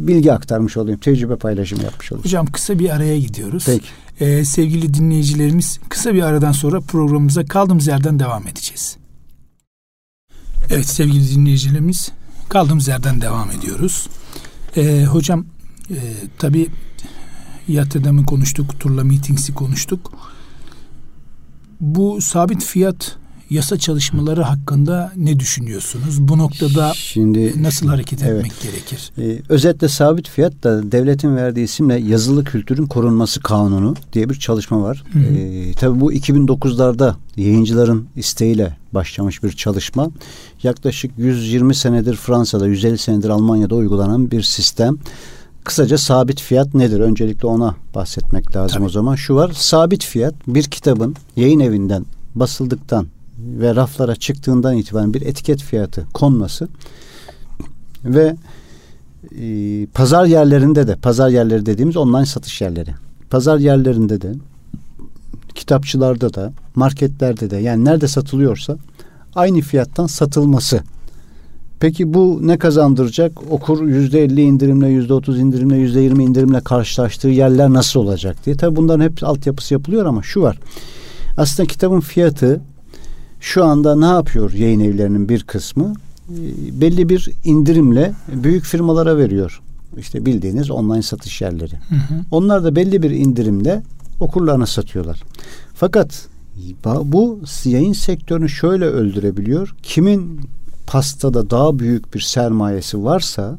[0.07, 2.25] bilgi aktarmış olayım, tecrübe paylaşımı yapmış olayım.
[2.25, 3.65] Hocam kısa bir araya gidiyoruz.
[3.67, 3.87] Peki.
[4.21, 8.97] Ee, sevgili dinleyicilerimiz kısa bir aradan sonra programımıza kaldığımız yerden devam edeceğiz.
[10.71, 12.13] Evet sevgili dinleyicilerimiz
[12.49, 14.09] kaldığımız yerden devam ediyoruz.
[14.77, 15.47] Ee, hocam
[15.91, 15.97] e,
[16.39, 16.69] tabii
[17.69, 20.13] Yatırdam'ı konuştuk, Turla Meetings'i konuştuk.
[21.81, 23.17] Bu sabit fiyat
[23.51, 26.21] yasa çalışmaları hakkında ne düşünüyorsunuz?
[26.21, 28.63] Bu noktada Şimdi, nasıl hareket etmek evet.
[28.63, 29.13] gerekir?
[29.19, 34.83] Ee, özetle sabit fiyat da devletin verdiği isimle yazılı kültürün korunması kanunu diye bir çalışma
[34.83, 35.05] var.
[35.13, 35.23] Hı hı.
[35.23, 40.11] Ee, tabii bu 2009'larda yayıncıların isteğiyle başlamış bir çalışma.
[40.63, 44.99] Yaklaşık 120 senedir Fransa'da, 150 senedir Almanya'da uygulanan bir sistem.
[45.65, 47.01] Kısaca sabit fiyat nedir?
[47.01, 48.87] Öncelikle ona bahsetmek lazım Tabii.
[48.87, 49.15] o zaman.
[49.15, 49.53] Şu var.
[49.55, 53.07] Sabit fiyat bir kitabın yayın evinden basıldıktan
[53.39, 56.69] ve raflara çıktığından itibaren bir etiket fiyatı konması
[58.05, 58.37] ve
[59.39, 62.95] e, pazar yerlerinde de pazar yerleri dediğimiz online satış yerleri.
[63.31, 64.35] Pazar yerlerinde de
[65.55, 68.77] kitapçılarda da marketlerde de yani nerede satılıyorsa
[69.35, 70.81] aynı fiyattan satılması
[71.85, 73.53] Peki bu ne kazandıracak?
[73.53, 78.57] Okur yüzde elli indirimle, yüzde otuz indirimle, yüzde yirmi indirimle karşılaştığı yerler nasıl olacak diye.
[78.57, 80.59] Tabii bunların hep altyapısı yapılıyor ama şu var.
[81.37, 82.61] Aslında kitabın fiyatı
[83.41, 85.95] şu anda ne yapıyor yayın evlerinin bir kısmı?
[86.31, 89.61] Ee, belli bir indirimle büyük firmalara veriyor.
[89.99, 91.75] İşte bildiğiniz online satış yerleri.
[91.75, 92.21] Hı hı.
[92.31, 93.83] Onlar da belli bir indirimle
[94.21, 95.23] okurlarına satıyorlar.
[95.75, 96.29] Fakat
[97.05, 99.75] bu yayın sektörünü şöyle öldürebiliyor.
[99.83, 100.41] Kimin
[100.87, 103.59] pastada daha büyük bir sermayesi varsa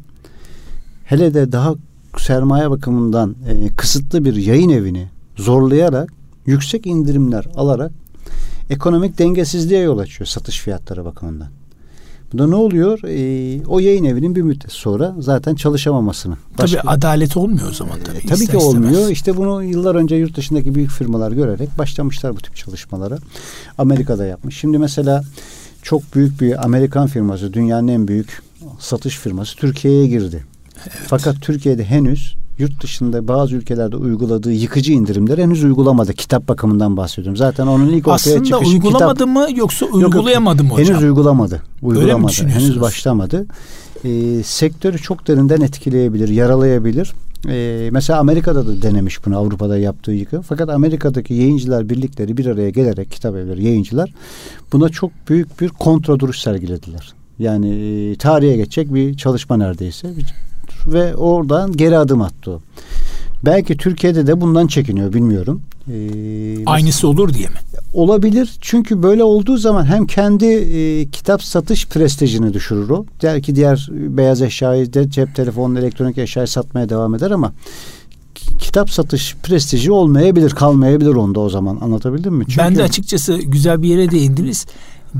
[1.06, 1.74] hele de daha
[2.18, 6.14] sermaye bakımından e, kısıtlı bir yayın evini zorlayarak
[6.46, 7.92] yüksek indirimler alarak
[8.70, 11.50] ekonomik dengesizliğe yol açıyor satış fiyatları bakımından.
[12.34, 13.00] Bu da ne oluyor?
[13.04, 16.38] Ee, o yayın evinin bir müddet sonra zaten çalışamamasını.
[16.58, 16.82] Başka...
[16.82, 18.18] Tabii adalet olmuyor o zaman tabii.
[18.18, 18.92] Ee, tabii ki olmuyor.
[18.92, 19.12] Istemez.
[19.12, 23.18] İşte bunu yıllar önce yurt dışındaki büyük firmalar görerek başlamışlar bu tip çalışmalara.
[23.78, 24.58] Amerika'da yapmış.
[24.58, 25.24] Şimdi mesela
[25.86, 28.42] çok büyük bir Amerikan firması, dünyanın en büyük
[28.80, 30.46] satış firması Türkiye'ye girdi.
[30.84, 30.98] Evet.
[31.08, 36.14] Fakat Türkiye'de henüz yurt dışında bazı ülkelerde uyguladığı yıkıcı indirimler henüz uygulamadı.
[36.14, 37.38] Kitap bakımından bahsediyorum.
[37.38, 39.28] Zaten onun ilk ortaya Aslında çıkışı uygulamadı kitap...
[39.28, 40.88] mı yoksa uygulayamadı mı hocam?
[40.88, 41.62] Henüz uygulamadı.
[41.82, 42.48] Uygulamadı.
[42.48, 43.46] Henüz başlamadı.
[44.06, 47.14] Ee, sektörü çok derinden etkileyebilir, yaralayabilir.
[47.50, 50.42] Ee, mesela Amerika'da da denemiş bunu Avrupa'da yaptığı yıkım.
[50.42, 54.14] Fakat Amerika'daki yayıncılar birlikleri bir araya gelerek kitap evleri yayıncılar
[54.74, 57.14] buna çok büyük bir kontra duruş sergilediler.
[57.40, 60.08] Yani e, tarihe geçecek bir çalışma neredeyse
[60.88, 62.60] ve oradan geri adım attı.
[63.46, 65.62] Belki Türkiye'de de bundan çekiniyor bilmiyorum.
[65.92, 67.56] Ee, Aynısı olur diye mi?
[67.94, 68.58] Olabilir.
[68.62, 73.06] Çünkü böyle olduğu zaman hem kendi e, kitap satış prestijini düşürür o.
[73.22, 77.54] Der ki diğer beyaz eşyayı da cep telefonu, elektronik eşyayı satmaya devam eder ama
[78.60, 81.78] kitap satış prestiji olmayabilir, kalmayabilir onda o zaman.
[81.82, 82.46] Anlatabildim mi?
[82.48, 82.58] Çünkü...
[82.58, 84.66] Ben de açıkçası güzel bir yere değindiniz.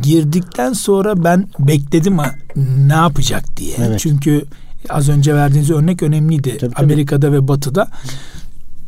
[0.02, 2.18] Girdikten sonra ben bekledim
[2.88, 3.76] ne yapacak diye.
[3.80, 4.00] Evet.
[4.00, 4.46] Çünkü
[4.90, 6.58] az önce verdiğiniz örnek önemliydi.
[6.58, 6.86] Tabii, tabii.
[6.86, 7.88] Amerika'da ve Batı'da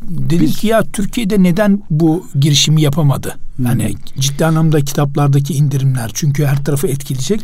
[0.08, 3.34] dedim Biz, ki ya Türkiye'de neden bu girişimi yapamadı?
[3.56, 3.66] Hmm.
[3.66, 7.40] Yani ciddi anlamda kitaplardaki indirimler çünkü her tarafı etkileyecek.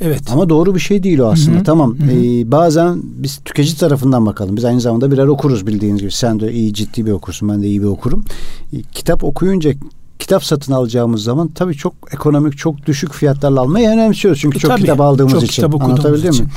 [0.00, 0.22] Evet.
[0.32, 1.56] Ama doğru bir şey değil o aslında.
[1.56, 1.64] Hı-hı.
[1.64, 1.98] Tamam.
[1.98, 2.10] Hı-hı.
[2.10, 4.56] Ee, bazen biz tüketici tarafından bakalım.
[4.56, 6.12] Biz aynı zamanda birer okuruz bildiğiniz gibi.
[6.12, 7.48] Sen de iyi ciddi bir okursun.
[7.48, 8.24] Ben de iyi bir okurum.
[8.72, 9.72] Ee, kitap okuyunca
[10.18, 14.40] kitap satın alacağımız zaman tabii çok ekonomik, çok düşük fiyatlarla almayı önemsiyoruz.
[14.40, 15.62] Çünkü e, çok tabii, kitap aldığımız çok için.
[15.62, 16.44] Kitap Anlatabildim için.
[16.44, 16.50] mi?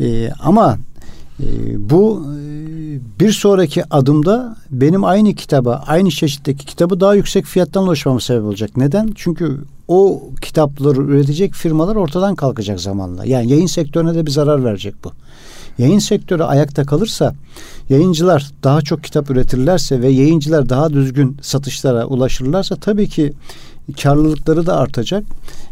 [0.00, 0.78] Ee, ama
[1.40, 1.46] e,
[1.90, 2.26] bu
[3.20, 8.76] bir sonraki adımda benim aynı kitaba, aynı çeşitteki kitabı daha yüksek fiyattan ulaşmama sebep olacak.
[8.76, 9.12] Neden?
[9.14, 13.24] Çünkü o kitapları üretecek firmalar ortadan kalkacak zamanla.
[13.24, 15.12] Yani yayın sektörüne de bir zarar verecek bu.
[15.78, 17.34] Yayın sektörü ayakta kalırsa,
[17.88, 23.32] yayıncılar daha çok kitap üretirlerse ve yayıncılar daha düzgün satışlara ulaşırlarsa tabii ki
[24.02, 25.24] karlılıkları da artacak.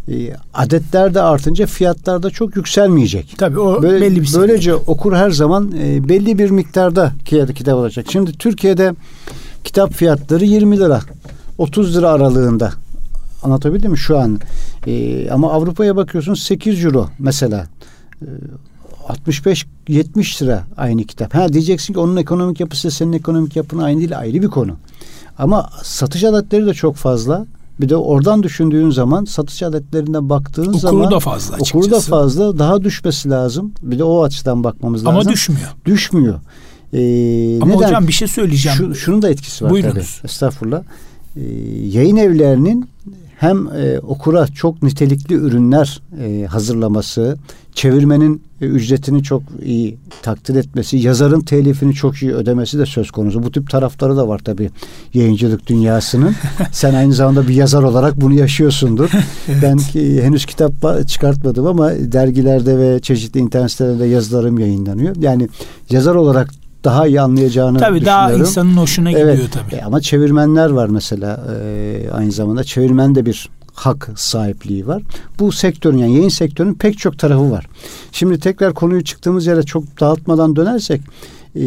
[0.08, 3.34] E, adetler de artınca fiyatlar da çok yükselmeyecek.
[3.38, 4.84] Tabii o Böyle, belli bir Böylece seviye.
[4.86, 8.06] okur her zaman e, belli bir miktarda kitap olacak.
[8.12, 8.94] Şimdi Türkiye'de
[9.64, 11.00] kitap fiyatları 20 lira,
[11.58, 12.72] 30 lira aralığında
[13.42, 14.40] Anlatabildim mi şu an?
[14.86, 17.66] E, ama Avrupa'ya bakıyorsunuz 8 euro mesela.
[18.22, 18.26] E,
[19.08, 21.34] 65-70 lira aynı kitap.
[21.34, 24.76] Ha diyeceksin ki onun ekonomik yapısı senin ekonomik yapına aynı değil ayrı bir konu.
[25.38, 27.46] Ama satış adetleri de çok fazla.
[27.80, 31.78] Bir de oradan düşündüğün zaman satış adetlerine baktığın okuru zaman da fazla açıkçası.
[31.78, 33.72] okuru da fazla daha düşmesi lazım.
[33.82, 35.28] Bir de o açıdan bakmamız Ama lazım.
[35.28, 35.68] Ama düşmüyor.
[35.84, 36.34] Düşmüyor.
[36.92, 37.86] Ee, Ama neden?
[37.86, 38.78] hocam bir şey söyleyeceğim.
[38.78, 40.16] Şu, şunun da etkisi var Buyurunuz.
[40.16, 40.26] tabii.
[40.30, 40.82] Estağfurullah.
[41.36, 41.40] Ee,
[41.86, 42.88] yayın evlerinin
[43.36, 47.36] hem e, okura çok nitelikli ürünler e, hazırlaması,
[47.74, 53.42] çevirmenin e, ücretini çok iyi takdir etmesi, yazarın telifini çok iyi ödemesi de söz konusu.
[53.42, 54.70] Bu tip tarafları da var tabii
[55.14, 56.34] yayıncılık dünyasının.
[56.72, 59.10] Sen aynı zamanda bir yazar olarak bunu yaşıyorsundur.
[59.48, 59.62] evet.
[59.62, 60.72] Ben ki, henüz kitap
[61.08, 65.16] çıkartmadım ama dergilerde ve çeşitli internet sitelerinde yazılarım yayınlanıyor.
[65.16, 65.48] Yani
[65.90, 66.50] yazar olarak
[66.86, 68.28] daha iyi anlayacağını tabii, düşünüyorum.
[68.28, 69.32] Tabii daha insanın hoşuna evet.
[69.32, 69.80] gidiyor tabii.
[69.80, 72.64] E, ama çevirmenler var mesela e, aynı zamanda.
[72.64, 75.02] Çevirmen de bir hak sahipliği var.
[75.38, 77.66] Bu sektörün yani yayın sektörünün pek çok tarafı var.
[78.12, 81.00] Şimdi tekrar konuyu çıktığımız yere çok dağıtmadan dönersek
[81.54, 81.64] e,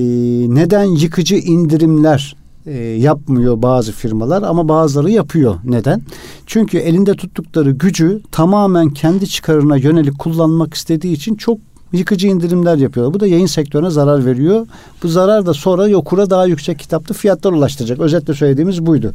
[0.55, 5.55] neden yıkıcı indirimler e, yapmıyor bazı firmalar ama bazıları yapıyor.
[5.63, 6.01] Neden?
[6.45, 11.57] Çünkü elinde tuttukları gücü tamamen kendi çıkarına yönelik kullanmak istediği için çok
[11.93, 13.13] yıkıcı indirimler yapıyorlar.
[13.13, 14.67] Bu da yayın sektörüne zarar veriyor.
[15.03, 17.99] Bu zarar da sonra okura daha yüksek kitaplı fiyatlar ulaştıracak.
[17.99, 19.13] Özetle söylediğimiz buydu.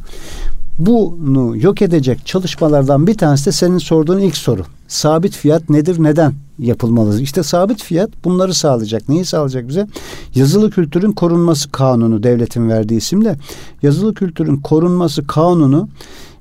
[0.79, 4.61] Bunu yok edecek çalışmalardan bir tanesi de senin sorduğun ilk soru.
[4.87, 7.21] Sabit fiyat nedir, neden yapılmalı?
[7.21, 9.09] İşte sabit fiyat bunları sağlayacak.
[9.09, 9.87] Neyi sağlayacak bize?
[10.35, 13.35] Yazılı kültürün korunması kanunu devletin verdiği isimle.
[13.81, 15.89] Yazılı kültürün korunması kanunu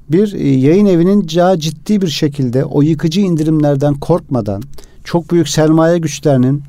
[0.09, 1.27] bir e, yayın evinin
[1.59, 4.63] ciddi bir şekilde o yıkıcı indirimlerden korkmadan
[5.05, 6.63] çok büyük sermaye güçlerinin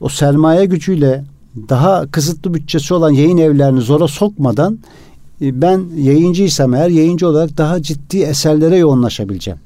[0.00, 1.24] o sermaye gücüyle
[1.68, 4.78] daha kısıtlı bütçesi olan yayın evlerini zora sokmadan
[5.42, 9.60] e, ben yayıncıysam eğer yayıncı olarak daha ciddi eserlere yoğunlaşabileceğim.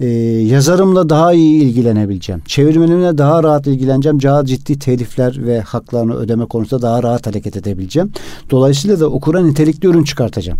[0.00, 0.06] Ee,
[0.46, 2.42] yazarımla daha iyi ilgilenebileceğim.
[2.46, 4.22] Çevirmenimle daha rahat ilgileneceğim.
[4.22, 8.12] Daha ciddi telifler ve haklarını ödeme konusunda daha rahat hareket edebileceğim.
[8.50, 10.58] Dolayısıyla da okura nitelikli ürün çıkartacağım.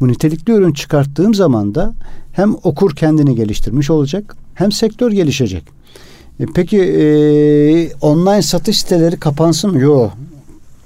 [0.00, 1.94] Bu nitelikli ürün çıkarttığım zaman da
[2.32, 5.77] hem okur kendini geliştirmiş olacak hem sektör gelişecek.
[6.40, 9.80] E, peki e, online satış siteleri kapansın mı?
[9.80, 10.12] Yok.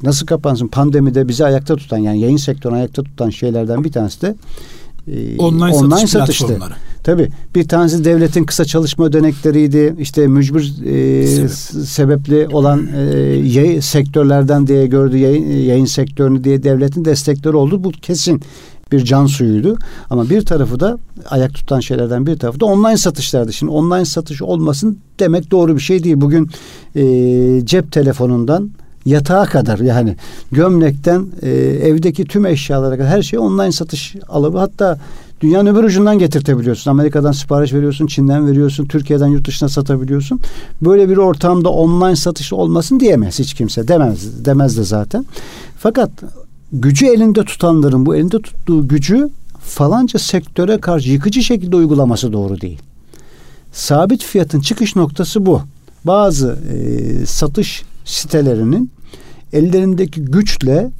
[0.02, 0.68] Nasıl kapansın?
[0.68, 4.34] Pandemide bizi ayakta tutan yani yayın sektörünü ayakta tutan şeylerden bir tanesi de
[5.08, 6.58] e, online, online satış satıştı.
[7.04, 9.94] Tabii bir tanesi devletin kısa çalışma ödenekleriydi.
[9.98, 11.86] İşte mücbir e, Sebep.
[11.86, 13.00] sebepli olan e,
[13.44, 17.84] yayın sektörlerden diye gördü yayın, yayın sektörünü diye devletin destekleri oldu.
[17.84, 18.42] Bu kesin
[18.92, 19.78] bir can suyuydu.
[20.10, 20.98] Ama bir tarafı da
[21.30, 23.52] ayak tutan şeylerden bir tarafı da online satışlardı.
[23.52, 26.20] Şimdi online satış olmasın demek doğru bir şey değil.
[26.20, 26.50] Bugün
[26.96, 28.70] e, cep telefonundan
[29.04, 30.16] yatağa kadar yani
[30.52, 34.58] gömlekten e, evdeki tüm eşyalara kadar her şey online satış alıbı.
[34.58, 34.98] Hatta
[35.40, 36.90] dünyanın öbür ucundan getirtebiliyorsun.
[36.90, 40.40] Amerika'dan sipariş veriyorsun, Çin'den veriyorsun, Türkiye'den yurt dışına satabiliyorsun.
[40.82, 43.88] Böyle bir ortamda online satış olmasın diyemez hiç kimse.
[43.88, 45.26] Demez, demez de zaten.
[45.78, 46.10] Fakat
[46.72, 49.28] gücü elinde tutanların bu elinde tuttuğu gücü
[49.60, 52.78] falanca sektöre karşı yıkıcı şekilde uygulaması doğru değil.
[53.72, 55.60] Sabit fiyatın çıkış noktası bu.
[56.04, 58.90] Bazı e, satış sitelerinin
[59.52, 60.90] ellerindeki güçle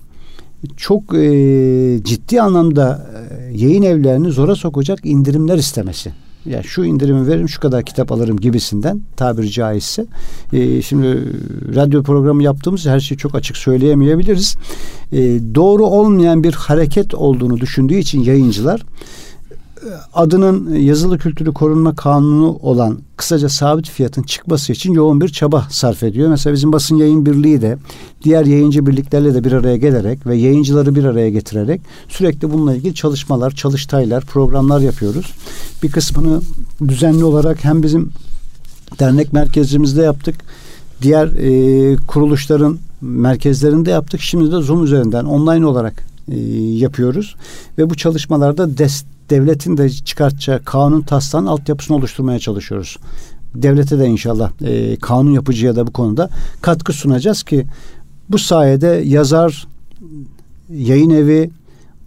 [0.77, 6.13] çok e, ciddi anlamda e, yayın evlerini zora sokacak indirimler istemesi.
[6.47, 10.07] Ya yani şu indirimi veririm şu kadar kitap alırım gibisinden tabiri caizse.
[10.53, 11.07] E, şimdi
[11.75, 14.57] radyo programı yaptığımız her şeyi çok açık söyleyemeyebiliriz.
[15.13, 18.83] E, doğru olmayan bir hareket olduğunu düşündüğü için yayıncılar
[20.15, 26.03] adının yazılı kültürü korunma kanunu olan kısaca sabit fiyatın çıkması için yoğun bir çaba sarf
[26.03, 26.29] ediyor.
[26.29, 27.79] Mesela bizim basın yayın birliği de
[28.25, 32.95] diğer yayıncı birliklerle de bir araya gelerek ve yayıncıları bir araya getirerek sürekli bununla ilgili
[32.95, 35.33] çalışmalar, çalıştaylar, programlar yapıyoruz.
[35.83, 36.41] Bir kısmını
[36.89, 38.11] düzenli olarak hem bizim
[38.99, 40.35] dernek merkezimizde yaptık.
[41.03, 44.21] Diğer e, kuruluşların merkezlerinde yaptık.
[44.21, 47.37] Şimdi de Zoom üzerinden online olarak e, yapıyoruz
[47.79, 52.97] ve bu çalışmalarda des, devletin de çıkartacağı kanun taslağının altyapısını oluşturmaya çalışıyoruz.
[53.55, 56.29] Devlete de inşallah e, kanun yapıcıya da bu konuda
[56.61, 57.67] katkı sunacağız ki
[58.29, 59.67] bu sayede yazar,
[60.71, 61.51] yayın evi,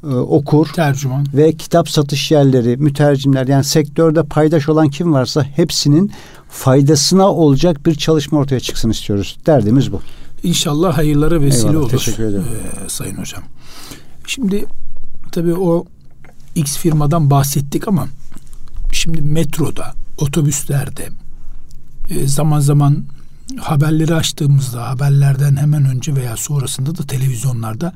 [0.04, 6.12] e, okur, tercüman ve kitap satış yerleri, mütercimler yani sektörde paydaş olan kim varsa hepsinin
[6.50, 9.38] faydasına olacak bir çalışma ortaya çıksın istiyoruz.
[9.46, 10.02] Derdimiz bu.
[10.46, 11.90] İnşallah hayırlara vesile Eyvallah, olur.
[11.90, 12.46] Teşekkür ederim.
[12.86, 13.44] Ee, Sayın Hocam.
[14.28, 14.66] Şimdi
[15.32, 15.86] tabii o
[16.56, 18.08] X firmadan bahsettik ama
[18.92, 21.10] şimdi metroda, otobüslerde
[22.10, 23.04] e, zaman zaman
[23.60, 27.94] haberleri açtığımızda haberlerden hemen önce veya sonrasında da televizyonlarda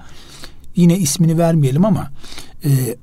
[0.75, 2.11] yine ismini vermeyelim ama
[2.65, 2.97] e,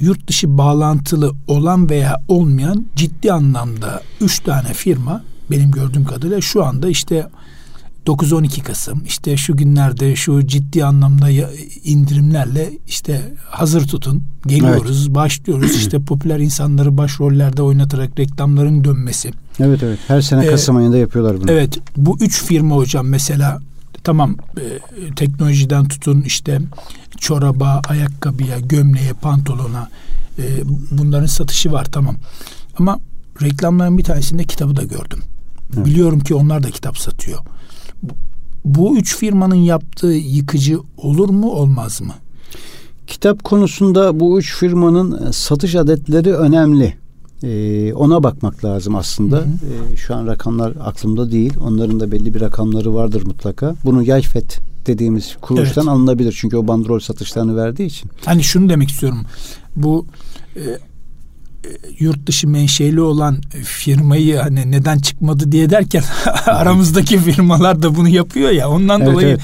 [0.00, 6.64] yurt dışı bağlantılı olan veya olmayan ciddi anlamda üç tane firma benim gördüğüm kadarıyla şu
[6.64, 7.26] anda işte
[8.06, 11.30] 9-12 Kasım işte şu günlerde şu ciddi anlamda
[11.84, 15.14] indirimlerle işte hazır tutun geliyoruz evet.
[15.14, 19.30] başlıyoruz işte popüler insanları başrollerde oynatarak reklamların dönmesi.
[19.60, 21.50] Evet evet her sene Kasım ee, ayında yapıyorlar bunu.
[21.50, 23.60] Evet bu üç firma hocam mesela
[24.04, 26.60] tamam e, teknolojiden tutun işte
[27.18, 29.88] çoraba, ayakkabıya, gömleğe, pantolona
[30.38, 30.42] e,
[30.90, 32.16] bunların satışı var tamam.
[32.78, 32.98] Ama
[33.42, 35.22] reklamların bir tanesinde kitabı da gördüm.
[35.76, 35.86] Evet.
[35.86, 37.38] Biliyorum ki onlar da kitap satıyor.
[38.64, 42.14] Bu üç firmanın yaptığı yıkıcı olur mu olmaz mı?
[43.06, 46.94] Kitap konusunda bu üç firmanın satış adetleri önemli.
[47.42, 49.36] Ee, ona bakmak lazım aslında.
[49.36, 49.92] Hı hı.
[49.92, 51.52] Ee, şu an rakamlar aklımda değil.
[51.64, 53.74] Onların da belli bir rakamları vardır mutlaka.
[53.84, 55.92] Bunu Yayfet dediğimiz kuruluştan evet.
[55.92, 56.34] alınabilir.
[56.40, 58.10] Çünkü o bandrol satışlarını verdiği için.
[58.24, 59.22] Hani şunu demek istiyorum.
[59.76, 60.06] Bu
[60.56, 60.78] e, e
[61.98, 66.02] yurt dışı menşeli olan firmayı hani neden çıkmadı diye derken
[66.46, 69.40] aramızdaki firmalar da bunu yapıyor ya ondan evet, dolayı evet.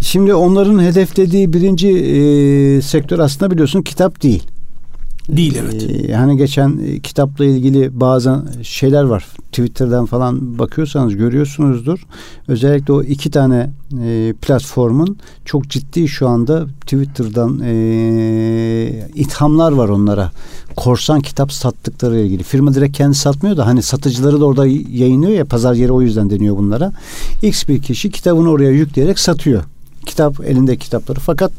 [0.00, 4.42] Şimdi onların hedeflediği birinci e, sektör aslında biliyorsun kitap değil.
[5.28, 5.90] Değil evet.
[5.90, 9.24] Ee, hani geçen e, kitapla ilgili bazı şeyler var.
[9.52, 12.06] Twitter'dan falan bakıyorsanız görüyorsunuzdur.
[12.48, 13.70] Özellikle o iki tane
[14.02, 20.30] e, platformun çok ciddi şu anda Twitter'dan e, ithamlar var onlara.
[20.76, 22.42] Korsan kitap sattıkları ilgili.
[22.42, 26.30] Firma direkt kendi satmıyor da hani satıcıları da orada yayınlıyor ya pazar yeri o yüzden
[26.30, 26.92] deniyor bunlara.
[27.42, 29.62] X bir kişi kitabını oraya yükleyerek satıyor
[30.08, 31.20] kitap elinde kitapları.
[31.20, 31.52] Fakat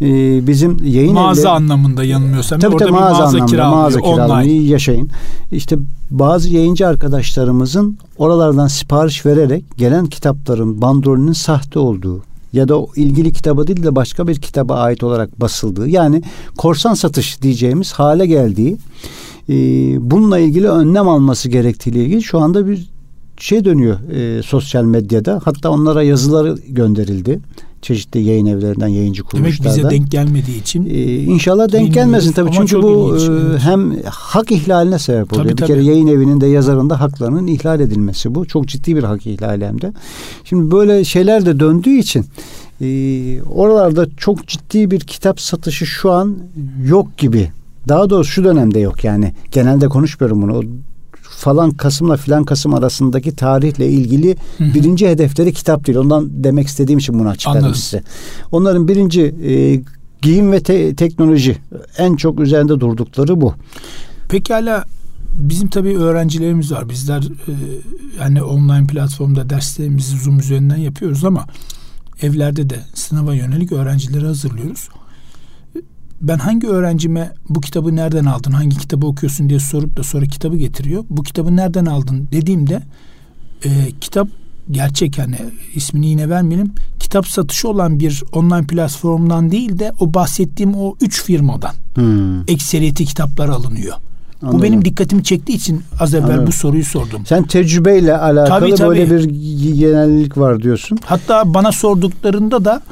[0.00, 0.06] e,
[0.46, 2.60] bizim yayın mağaza evleri, anlamında yanılmıyorsam.
[2.60, 5.10] Tabii, tabii, mağaza, mağaza anlamında kiralıyor, mağaza kiralıyor yaşayın.
[5.52, 5.76] İşte
[6.10, 13.32] bazı yayıncı arkadaşlarımızın oralardan sipariş vererek gelen kitapların bandrolünün sahte olduğu ya da o ilgili
[13.32, 16.22] kitaba değil de başka bir kitaba ait olarak basıldığı yani
[16.58, 18.76] korsan satış diyeceğimiz hale geldiği
[19.48, 19.54] e,
[20.10, 22.92] bununla ilgili önlem alması gerektiğiyle ilgili şu anda bir
[23.38, 25.40] şey dönüyor e, sosyal medyada.
[25.44, 27.40] Hatta onlara yazıları gönderildi
[27.82, 29.74] çeşitli yayın evlerinden, yayıncı kuruluşlardan.
[29.74, 30.86] Demek bize denk gelmediği için.
[30.86, 32.50] Ee, inşallah denk gelmesin tabii.
[32.52, 35.44] Çünkü bu ilginç, e, hem hak ihlaline sebep oluyor.
[35.44, 35.68] Tabii, bir tabii.
[35.68, 38.46] kere yayın evinin de yazarın da haklarının ihlal edilmesi bu.
[38.46, 39.92] Çok ciddi bir hak ihlali hem de.
[40.44, 42.24] Şimdi böyle şeyler de döndüğü için
[42.80, 46.38] e, oralarda çok ciddi bir kitap satışı şu an
[46.86, 47.50] yok gibi.
[47.88, 49.32] Daha doğrusu şu dönemde yok yani.
[49.52, 50.58] Genelde konuşmuyorum bunu.
[50.58, 50.62] O
[51.36, 54.74] falan Kasım'la filan Kasım arasındaki tarihle ilgili Hı-hı.
[54.74, 55.98] birinci hedefleri kitap değil.
[55.98, 58.02] Ondan demek istediğim için bunu açıkladım size.
[58.52, 59.82] Onların birinci e,
[60.22, 61.58] giyim ve te- teknoloji
[61.98, 63.54] en çok üzerinde durdukları bu.
[64.28, 64.84] Pekala
[65.38, 66.88] bizim tabii öğrencilerimiz var.
[66.88, 67.52] Bizler e,
[68.20, 71.46] yani online platformda derslerimizi Zoom üzerinden yapıyoruz ama
[72.22, 74.88] evlerde de sınava yönelik öğrencileri hazırlıyoruz
[76.22, 80.56] ben hangi öğrencime bu kitabı nereden aldın, hangi kitabı okuyorsun diye sorup da sonra kitabı
[80.56, 81.04] getiriyor.
[81.10, 82.82] Bu kitabı nereden aldın dediğimde
[83.64, 84.28] e, kitap
[84.70, 85.36] gerçek hani
[85.74, 86.72] ismini yine vermeyelim.
[87.00, 92.40] Kitap satışı olan bir online platformdan değil de o bahsettiğim o üç firmadan hmm.
[92.48, 93.96] ekseriyeti kitaplar alınıyor.
[94.42, 94.58] Anladım.
[94.58, 96.46] Bu benim dikkatimi çektiği için az evvel Anladım.
[96.46, 97.26] bu soruyu sordum.
[97.26, 98.88] Sen tecrübeyle alakalı tabii, tabii.
[98.88, 99.24] böyle bir
[99.74, 100.98] genellik var diyorsun.
[101.04, 102.82] Hatta bana sorduklarında da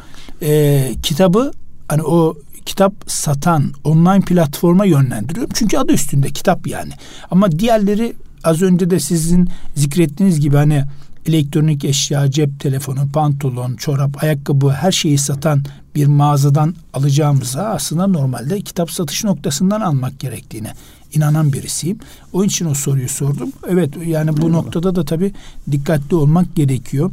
[0.42, 1.52] e, kitabı
[1.88, 2.34] hani o
[2.66, 5.50] kitap satan online platforma yönlendiriyorum.
[5.54, 6.92] Çünkü adı üstünde kitap yani.
[7.30, 8.12] Ama diğerleri
[8.44, 10.84] az önce de sizin zikrettiğiniz gibi hani
[11.26, 18.60] elektronik eşya, cep telefonu, pantolon, çorap, ayakkabı her şeyi satan bir mağazadan alacağımıza aslında normalde
[18.60, 20.72] kitap satış noktasından almak gerektiğine
[21.14, 21.98] inanan birisiyim.
[22.32, 23.52] O için o soruyu sordum.
[23.68, 24.52] Evet yani bu Eyvallah.
[24.52, 25.32] noktada da tabii
[25.70, 27.10] dikkatli olmak gerekiyor.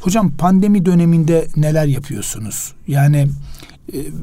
[0.00, 2.72] Hocam pandemi döneminde neler yapıyorsunuz?
[2.88, 3.28] Yani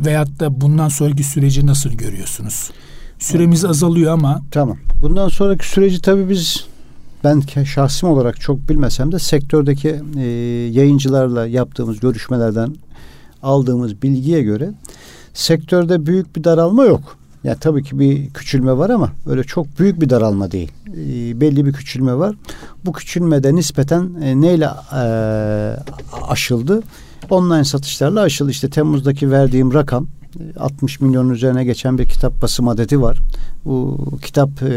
[0.05, 2.71] veyahut da bundan sonraki süreci nasıl görüyorsunuz?
[3.19, 4.41] Süremiz azalıyor ama.
[4.51, 4.77] Tamam.
[5.01, 6.65] Bundan sonraki süreci tabii biz
[7.23, 10.21] ben şahsım olarak çok bilmesem de sektördeki e,
[10.71, 12.75] yayıncılarla yaptığımız görüşmelerden
[13.43, 14.71] aldığımız bilgiye göre
[15.33, 17.17] sektörde büyük bir daralma yok.
[17.43, 20.71] Ya tabii ki bir küçülme var ama öyle çok büyük bir daralma değil.
[20.87, 22.35] E, belli bir küçülme var.
[22.85, 25.03] Bu küçülmede nispeten e, neyle e,
[26.27, 26.83] aşıldı?
[27.31, 28.51] Online satışlarla aşıldı.
[28.51, 30.07] İşte Temmuz'daki verdiğim rakam
[30.59, 33.17] 60 milyonun üzerine geçen bir kitap basım adeti var.
[33.65, 34.75] Bu kitap e,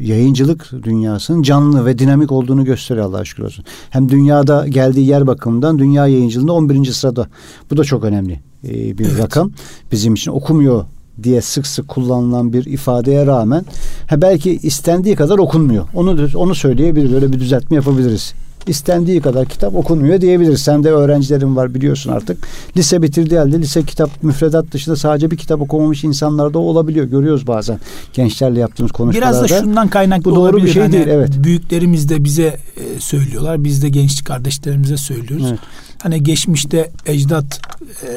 [0.00, 3.64] yayıncılık dünyasının canlı ve dinamik olduğunu gösteriyor Allah'a şükür olsun.
[3.90, 6.84] Hem dünyada geldiği yer bakımından dünya yayıncılığında 11.
[6.84, 7.28] sırada.
[7.70, 9.18] Bu da çok önemli e, bir evet.
[9.18, 9.50] rakam.
[9.92, 10.84] Bizim için okumuyor
[11.22, 13.64] diye sık sık kullanılan bir ifadeye rağmen
[14.06, 15.84] ha belki istendiği kadar okunmuyor.
[15.94, 17.14] Onu onu söyleyebiliriz.
[17.14, 18.34] Öyle bir düzeltme yapabiliriz
[18.68, 20.62] istendiği kadar kitap okunuyor diyebiliriz.
[20.62, 22.48] Sen de öğrencilerin var biliyorsun artık.
[22.76, 27.06] Lise bitirdiği halde lise kitap müfredat dışında sadece bir kitap okumamış insanlar da olabiliyor.
[27.06, 27.80] Görüyoruz bazen
[28.12, 29.44] gençlerle yaptığımız konuşmalarda.
[29.44, 30.66] Biraz da şundan kaynaklı Bu doğru olabilir.
[30.66, 31.06] bir şey hani değil.
[31.06, 31.30] Evet.
[31.38, 33.64] Büyüklerimiz de bize e, söylüyorlar.
[33.64, 35.46] Biz de gençlik kardeşlerimize söylüyoruz.
[35.50, 35.60] Evet.
[36.02, 38.08] Hani geçmişte ecdat e,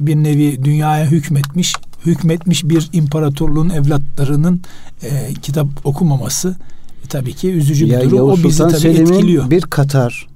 [0.00, 1.74] bir nevi dünyaya hükmetmiş,
[2.06, 4.60] hükmetmiş bir imparatorluğun evlatlarının
[5.02, 6.56] e, kitap okumaması
[7.08, 8.16] tabii ki üzücü bir Ya durum.
[8.16, 9.50] Yavuz o bizi tabii Selim'in etkiliyor.
[9.50, 10.26] bir Katar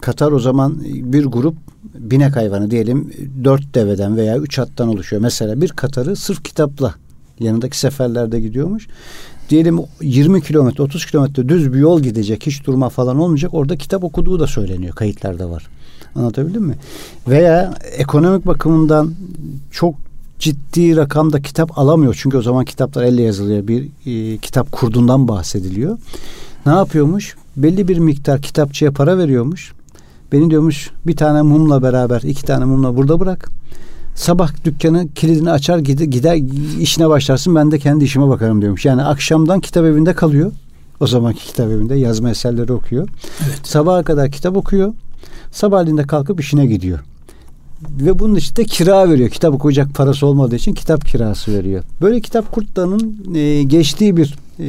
[0.00, 1.56] Katar o zaman bir grup
[1.98, 3.10] binek hayvanı diyelim
[3.44, 5.22] dört deveden veya üç attan oluşuyor.
[5.22, 6.94] Mesela bir Katar'ı sırf kitapla
[7.40, 8.88] yanındaki seferlerde gidiyormuş.
[9.50, 13.54] Diyelim 20 kilometre 30 kilometre düz bir yol gidecek hiç durma falan olmayacak.
[13.54, 14.94] Orada kitap okuduğu da söyleniyor.
[14.94, 15.66] Kayıtlarda var.
[16.14, 16.74] Anlatabildim mi?
[17.28, 19.14] Veya ekonomik bakımından
[19.70, 19.94] çok
[20.44, 22.16] ciddi rakamda kitap alamıyor.
[22.18, 23.68] Çünkü o zaman kitaplar elle yazılıyor.
[23.68, 25.98] Bir e, kitap kurdundan bahsediliyor.
[26.66, 27.36] Ne yapıyormuş?
[27.56, 29.72] Belli bir miktar kitapçıya para veriyormuş.
[30.32, 33.50] Beni diyormuş bir tane mumla beraber iki tane mumla burada bırak.
[34.14, 36.40] Sabah dükkanı kilidini açar gider, gider
[36.80, 38.84] işine başlarsın ben de kendi işime bakarım diyormuş.
[38.84, 40.52] Yani akşamdan kitap evinde kalıyor.
[41.00, 43.08] O zamanki kitap evinde yazma eserleri okuyor.
[43.46, 43.60] Evet.
[43.62, 44.94] Sabaha kadar kitap okuyor.
[45.52, 46.98] Sabahleyin de kalkıp işine gidiyor.
[47.82, 49.30] Ve bunun için de kira veriyor.
[49.30, 51.84] Kitap okuyacak parası olmadığı için kitap kirası veriyor.
[52.00, 54.66] Böyle kitap kurtlarının e, geçtiği bir e,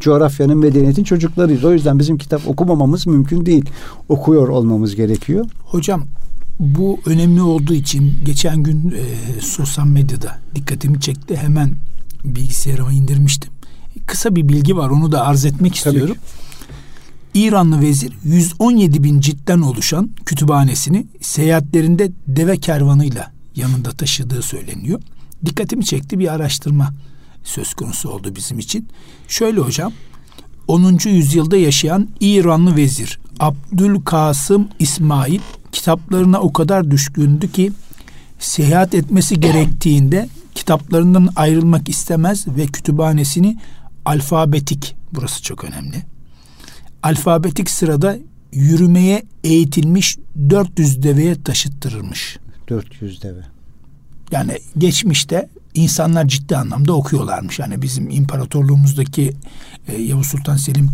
[0.00, 1.64] coğrafyanın medeniyetin çocuklarıyız.
[1.64, 3.64] O yüzden bizim kitap okumamamız mümkün değil.
[4.08, 5.46] Okuyor olmamız gerekiyor.
[5.64, 6.04] Hocam
[6.60, 11.36] bu önemli olduğu için geçen gün e, sosyal medyada dikkatimi çekti.
[11.36, 11.74] Hemen
[12.24, 13.50] bilgisayarıma indirmiştim.
[14.06, 16.16] Kısa bir bilgi var onu da arz etmek istiyorum.
[17.34, 25.00] İranlı vezir 117 bin ciltten oluşan kütüphanesini seyahatlerinde deve kervanıyla yanında taşıdığı söyleniyor.
[25.46, 26.90] Dikkatimi çekti bir araştırma
[27.44, 28.88] söz konusu oldu bizim için.
[29.28, 29.92] Şöyle hocam
[30.68, 30.98] 10.
[31.04, 35.40] yüzyılda yaşayan İranlı vezir Abdülkasım İsmail
[35.72, 37.72] kitaplarına o kadar düşkündü ki
[38.38, 43.58] seyahat etmesi gerektiğinde kitaplarından ayrılmak istemez ve kütüphanesini
[44.04, 46.11] alfabetik burası çok önemli.
[47.02, 48.18] Alfabetik sırada
[48.52, 50.18] yürümeye eğitilmiş
[50.50, 52.38] 400 deveye taşıttırırmış.
[52.68, 53.40] 400 deve.
[54.30, 57.58] Yani geçmişte insanlar ciddi anlamda okuyorlarmış.
[57.58, 59.32] Yani bizim imparatorluğumuzdaki
[59.88, 60.90] e, Yavuz Sultan Selim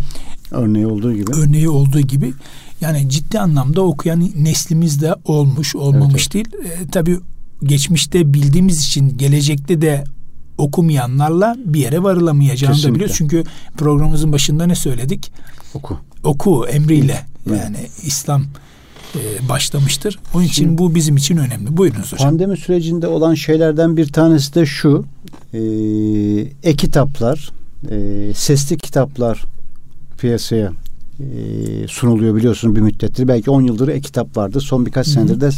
[0.50, 1.30] Örneği olduğu gibi.
[1.34, 2.32] örneği olduğu gibi
[2.80, 6.48] yani ciddi anlamda okuyan neslimiz de olmuş olmamış değil.
[6.64, 7.18] E, tabii
[7.62, 10.04] geçmişte bildiğimiz için gelecekte de
[10.59, 13.14] okumayanlarla bir yere varılamayacağını da biliyoruz.
[13.18, 13.44] Çünkü
[13.76, 15.32] programımızın başında ne söyledik?
[15.74, 15.98] Oku.
[16.24, 17.61] Oku emriyle Evet.
[17.64, 18.44] yani İslam
[19.14, 20.18] e, başlamıştır.
[20.34, 21.76] Onun için Şimdi- bu bizim için önemli.
[21.76, 22.30] Buyurunuz hocam.
[22.30, 25.04] Pandemi sürecinde olan şeylerden bir tanesi de şu.
[25.54, 25.59] E,
[26.70, 27.50] e-kitaplar,
[27.90, 29.44] e, sesli kitaplar
[30.18, 30.88] piyasaya e,
[31.88, 33.28] sunuluyor biliyorsunuz bir müddettir.
[33.28, 34.60] Belki 10 yıldır e-kitap vardı.
[34.60, 35.14] Son birkaç Hı hı.
[35.14, 35.50] senedir de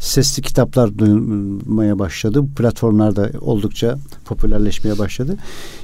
[0.00, 2.42] sesli kitaplar duyulmaya başladı.
[2.42, 5.36] Bu Platformlarda oldukça popülerleşmeye başladı.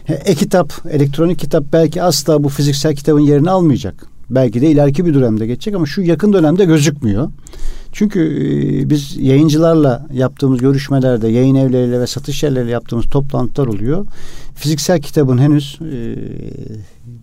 [0.05, 4.07] He, E-kitap, elektronik kitap belki asla bu fiziksel kitabın yerini almayacak.
[4.31, 7.31] Belki de ileriki bir dönemde geçecek ama şu yakın dönemde gözükmüyor.
[7.93, 14.07] Çünkü e, biz yayıncılarla yaptığımız görüşmelerde, yayın evleriyle ve satış yerleriyle yaptığımız toplantılar oluyor.
[14.55, 16.17] Fiziksel kitabın henüz e,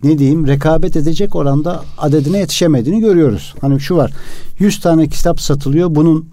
[0.02, 3.54] ne diyeyim rekabet edecek oranda adedine yetişemediğini görüyoruz.
[3.60, 4.12] Hani şu var
[4.58, 6.28] 100 tane kitap satılıyor bunun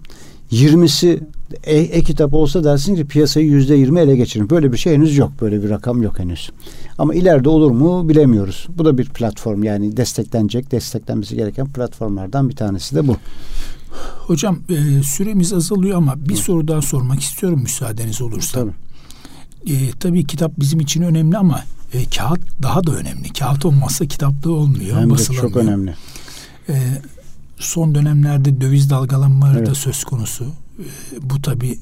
[0.52, 1.20] 20'si
[1.64, 4.50] e- e-kitap olsa dersin ki piyasayı yüzde yirmi ele geçirin.
[4.50, 5.32] Böyle bir şey henüz yok.
[5.40, 6.50] Böyle bir rakam yok henüz.
[6.98, 8.66] Ama ileride olur mu bilemiyoruz.
[8.78, 13.16] Bu da bir platform yani desteklenecek, desteklenmesi gereken platformlardan bir tanesi de bu.
[14.26, 18.60] Hocam e, süremiz azalıyor ama bir soru daha sormak istiyorum müsaadeniz olursa.
[18.60, 18.72] Tabii.
[19.66, 21.60] E, tabii kitap bizim için önemli ama
[21.92, 23.32] e, kağıt daha da önemli.
[23.32, 25.00] Kağıt olmazsa kitap da olmuyor.
[25.00, 25.94] Hem de çok önemli.
[26.68, 26.82] E,
[27.58, 29.76] son dönemlerde döviz dalgalanmaları da Evet.
[29.76, 30.44] söz konusu.
[30.78, 30.84] E,
[31.22, 31.78] bu tabii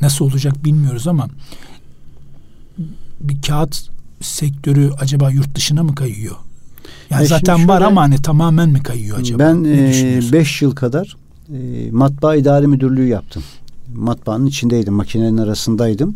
[0.00, 1.28] nasıl olacak bilmiyoruz ama
[3.20, 3.88] bir kağıt
[4.20, 6.36] sektörü acaba yurt dışına mı kayıyor?
[7.10, 9.38] Yani E zaten var şöyle- ama hani tamamen mi kayıyor acaba?
[9.38, 10.32] Ben Ne e, düşünüyorsun?
[10.32, 11.16] beş yıl kadar
[11.54, 13.42] e, matbaa idari müdürlüğü yaptım.
[13.94, 16.14] Matbaanın içindeydim, makinelerin arasındaydım.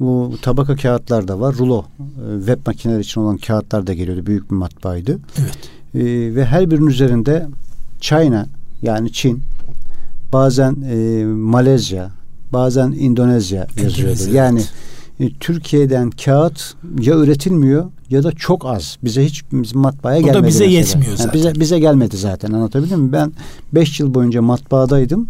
[0.00, 1.54] Bu tabaka kağıtlar da var.
[1.58, 4.26] Rulo e, web makineleri için olan kağıtlar da geliyordu.
[4.26, 5.18] Büyük bir matbaaydı.
[5.38, 5.58] Evet.
[5.94, 7.46] E, ve her birinin üzerinde
[8.00, 8.46] China
[8.82, 9.42] yani Çin,
[10.32, 12.10] bazen e, Malezya,
[12.52, 14.00] bazen İndonezya yazıyordu.
[14.00, 14.60] Endonezya, yani
[15.20, 15.32] evet.
[15.32, 18.98] e, Türkiye'den kağıt ya üretilmiyor ya da çok az.
[19.04, 20.48] Bize hiç bizim matbaaya O da gelmedi.
[20.48, 20.78] bize mesela.
[20.78, 21.32] yetmiyor Yani zaten.
[21.34, 22.52] bize bize gelmedi zaten.
[22.52, 23.12] Anlatabildim mi?
[23.12, 23.32] Ben
[23.72, 25.28] 5 yıl boyunca matbaadaydım.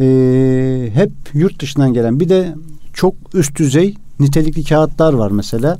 [0.00, 2.54] E, hep yurt dışından gelen bir de
[2.92, 5.78] çok üst düzey nitelikli kağıtlar var mesela.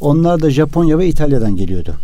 [0.00, 1.94] Onlar da Japonya ve İtalya'dan geliyordu.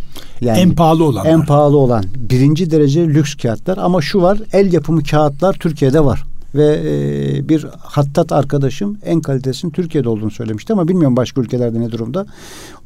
[0.41, 1.25] Yani en pahalı olan.
[1.25, 2.03] En pahalı olan.
[2.17, 6.23] Birinci derece lüks kağıtlar ama şu var el yapımı kağıtlar Türkiye'de var
[6.55, 11.91] ve e, bir hattat arkadaşım en kalitesinin Türkiye'de olduğunu söylemişti ama bilmiyorum başka ülkelerde ne
[11.91, 12.25] durumda.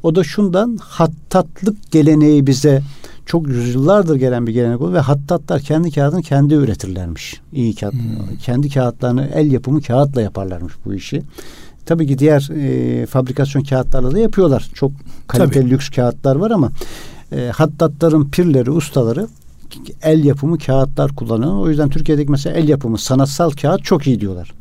[0.02, 2.82] O da şundan hattatlık geleneği bize
[3.26, 7.40] çok yüzyıllardır gelen bir gelenek oldu ve hattatlar kendi kağıdını kendi üretirlermiş.
[7.52, 7.92] İyi kağıt.
[7.92, 8.36] Hmm.
[8.42, 11.22] Kendi kağıtlarını el yapımı kağıtla yaparlarmış bu işi.
[11.86, 14.70] Tabii ki diğer e, fabrikasyon kağıtlarla da yapıyorlar.
[14.74, 14.92] Çok
[15.26, 15.70] kaliteli Tabii.
[15.70, 16.70] lüks kağıtlar var ama
[17.32, 19.26] e, hattatların pirleri, ustaları
[20.02, 21.52] el yapımı kağıtlar kullanıyor.
[21.52, 24.52] O yüzden Türkiye'deki mesela el yapımı sanatsal kağıt çok iyi diyorlar.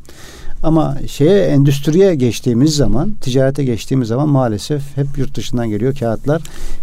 [0.64, 6.42] Ama şeye endüstriye geçtiğimiz zaman, ticarete geçtiğimiz zaman maalesef hep yurt dışından geliyor kağıtlar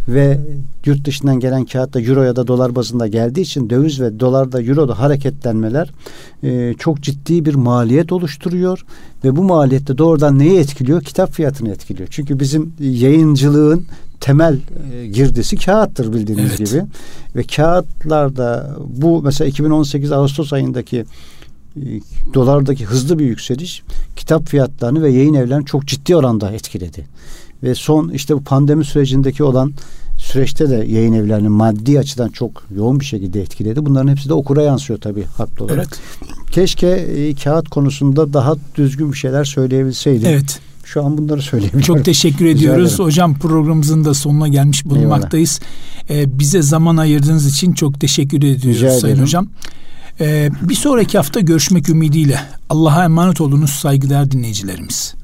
[0.09, 0.39] ve
[0.87, 4.63] yurt dışından gelen kağıt da euro ya da dolar bazında geldiği için döviz ve dolarda
[4.63, 5.91] euroda hareketlenmeler
[6.43, 8.85] e, çok ciddi bir maliyet oluşturuyor
[9.25, 11.03] ve bu maliyette doğrudan neyi etkiliyor?
[11.03, 12.09] Kitap fiyatını etkiliyor.
[12.11, 13.87] Çünkü bizim yayıncılığın
[14.21, 14.59] temel
[14.93, 16.71] e, girdisi kağıttır bildiğiniz evet.
[16.71, 16.83] gibi.
[17.37, 21.05] Ve kağıtlarda bu mesela 2018 Ağustos ayındaki
[22.35, 23.83] dolardaki hızlı bir yükseliş
[24.17, 27.07] kitap fiyatlarını ve yayın evlerini çok ciddi oranda etkiledi.
[27.63, 29.73] Ve son işte bu pandemi sürecindeki olan
[30.19, 33.87] süreçte de yayın evlerini maddi açıdan çok yoğun bir şekilde etkiledi.
[33.87, 35.87] Bunların hepsi de okura yansıyor tabii haklı olarak.
[35.87, 36.01] Evet.
[36.53, 40.29] Keşke e, kağıt konusunda daha düzgün bir şeyler söyleyebilseydim.
[40.29, 40.61] Evet.
[40.85, 41.83] Şu an bunları söyleyebilirim.
[41.83, 42.99] Çok teşekkür ediyoruz.
[42.99, 45.61] Hocam programımızın da sonuna gelmiş bulunmaktayız.
[46.11, 49.49] Ee, bize zaman ayırdığınız için çok teşekkür ediyoruz Rica Sayın Hocam.
[50.21, 55.15] Ee, bir sonraki hafta görüşmek ümidiyle Allah'a emanet olunuz saygıdeğer dinleyicilerimiz.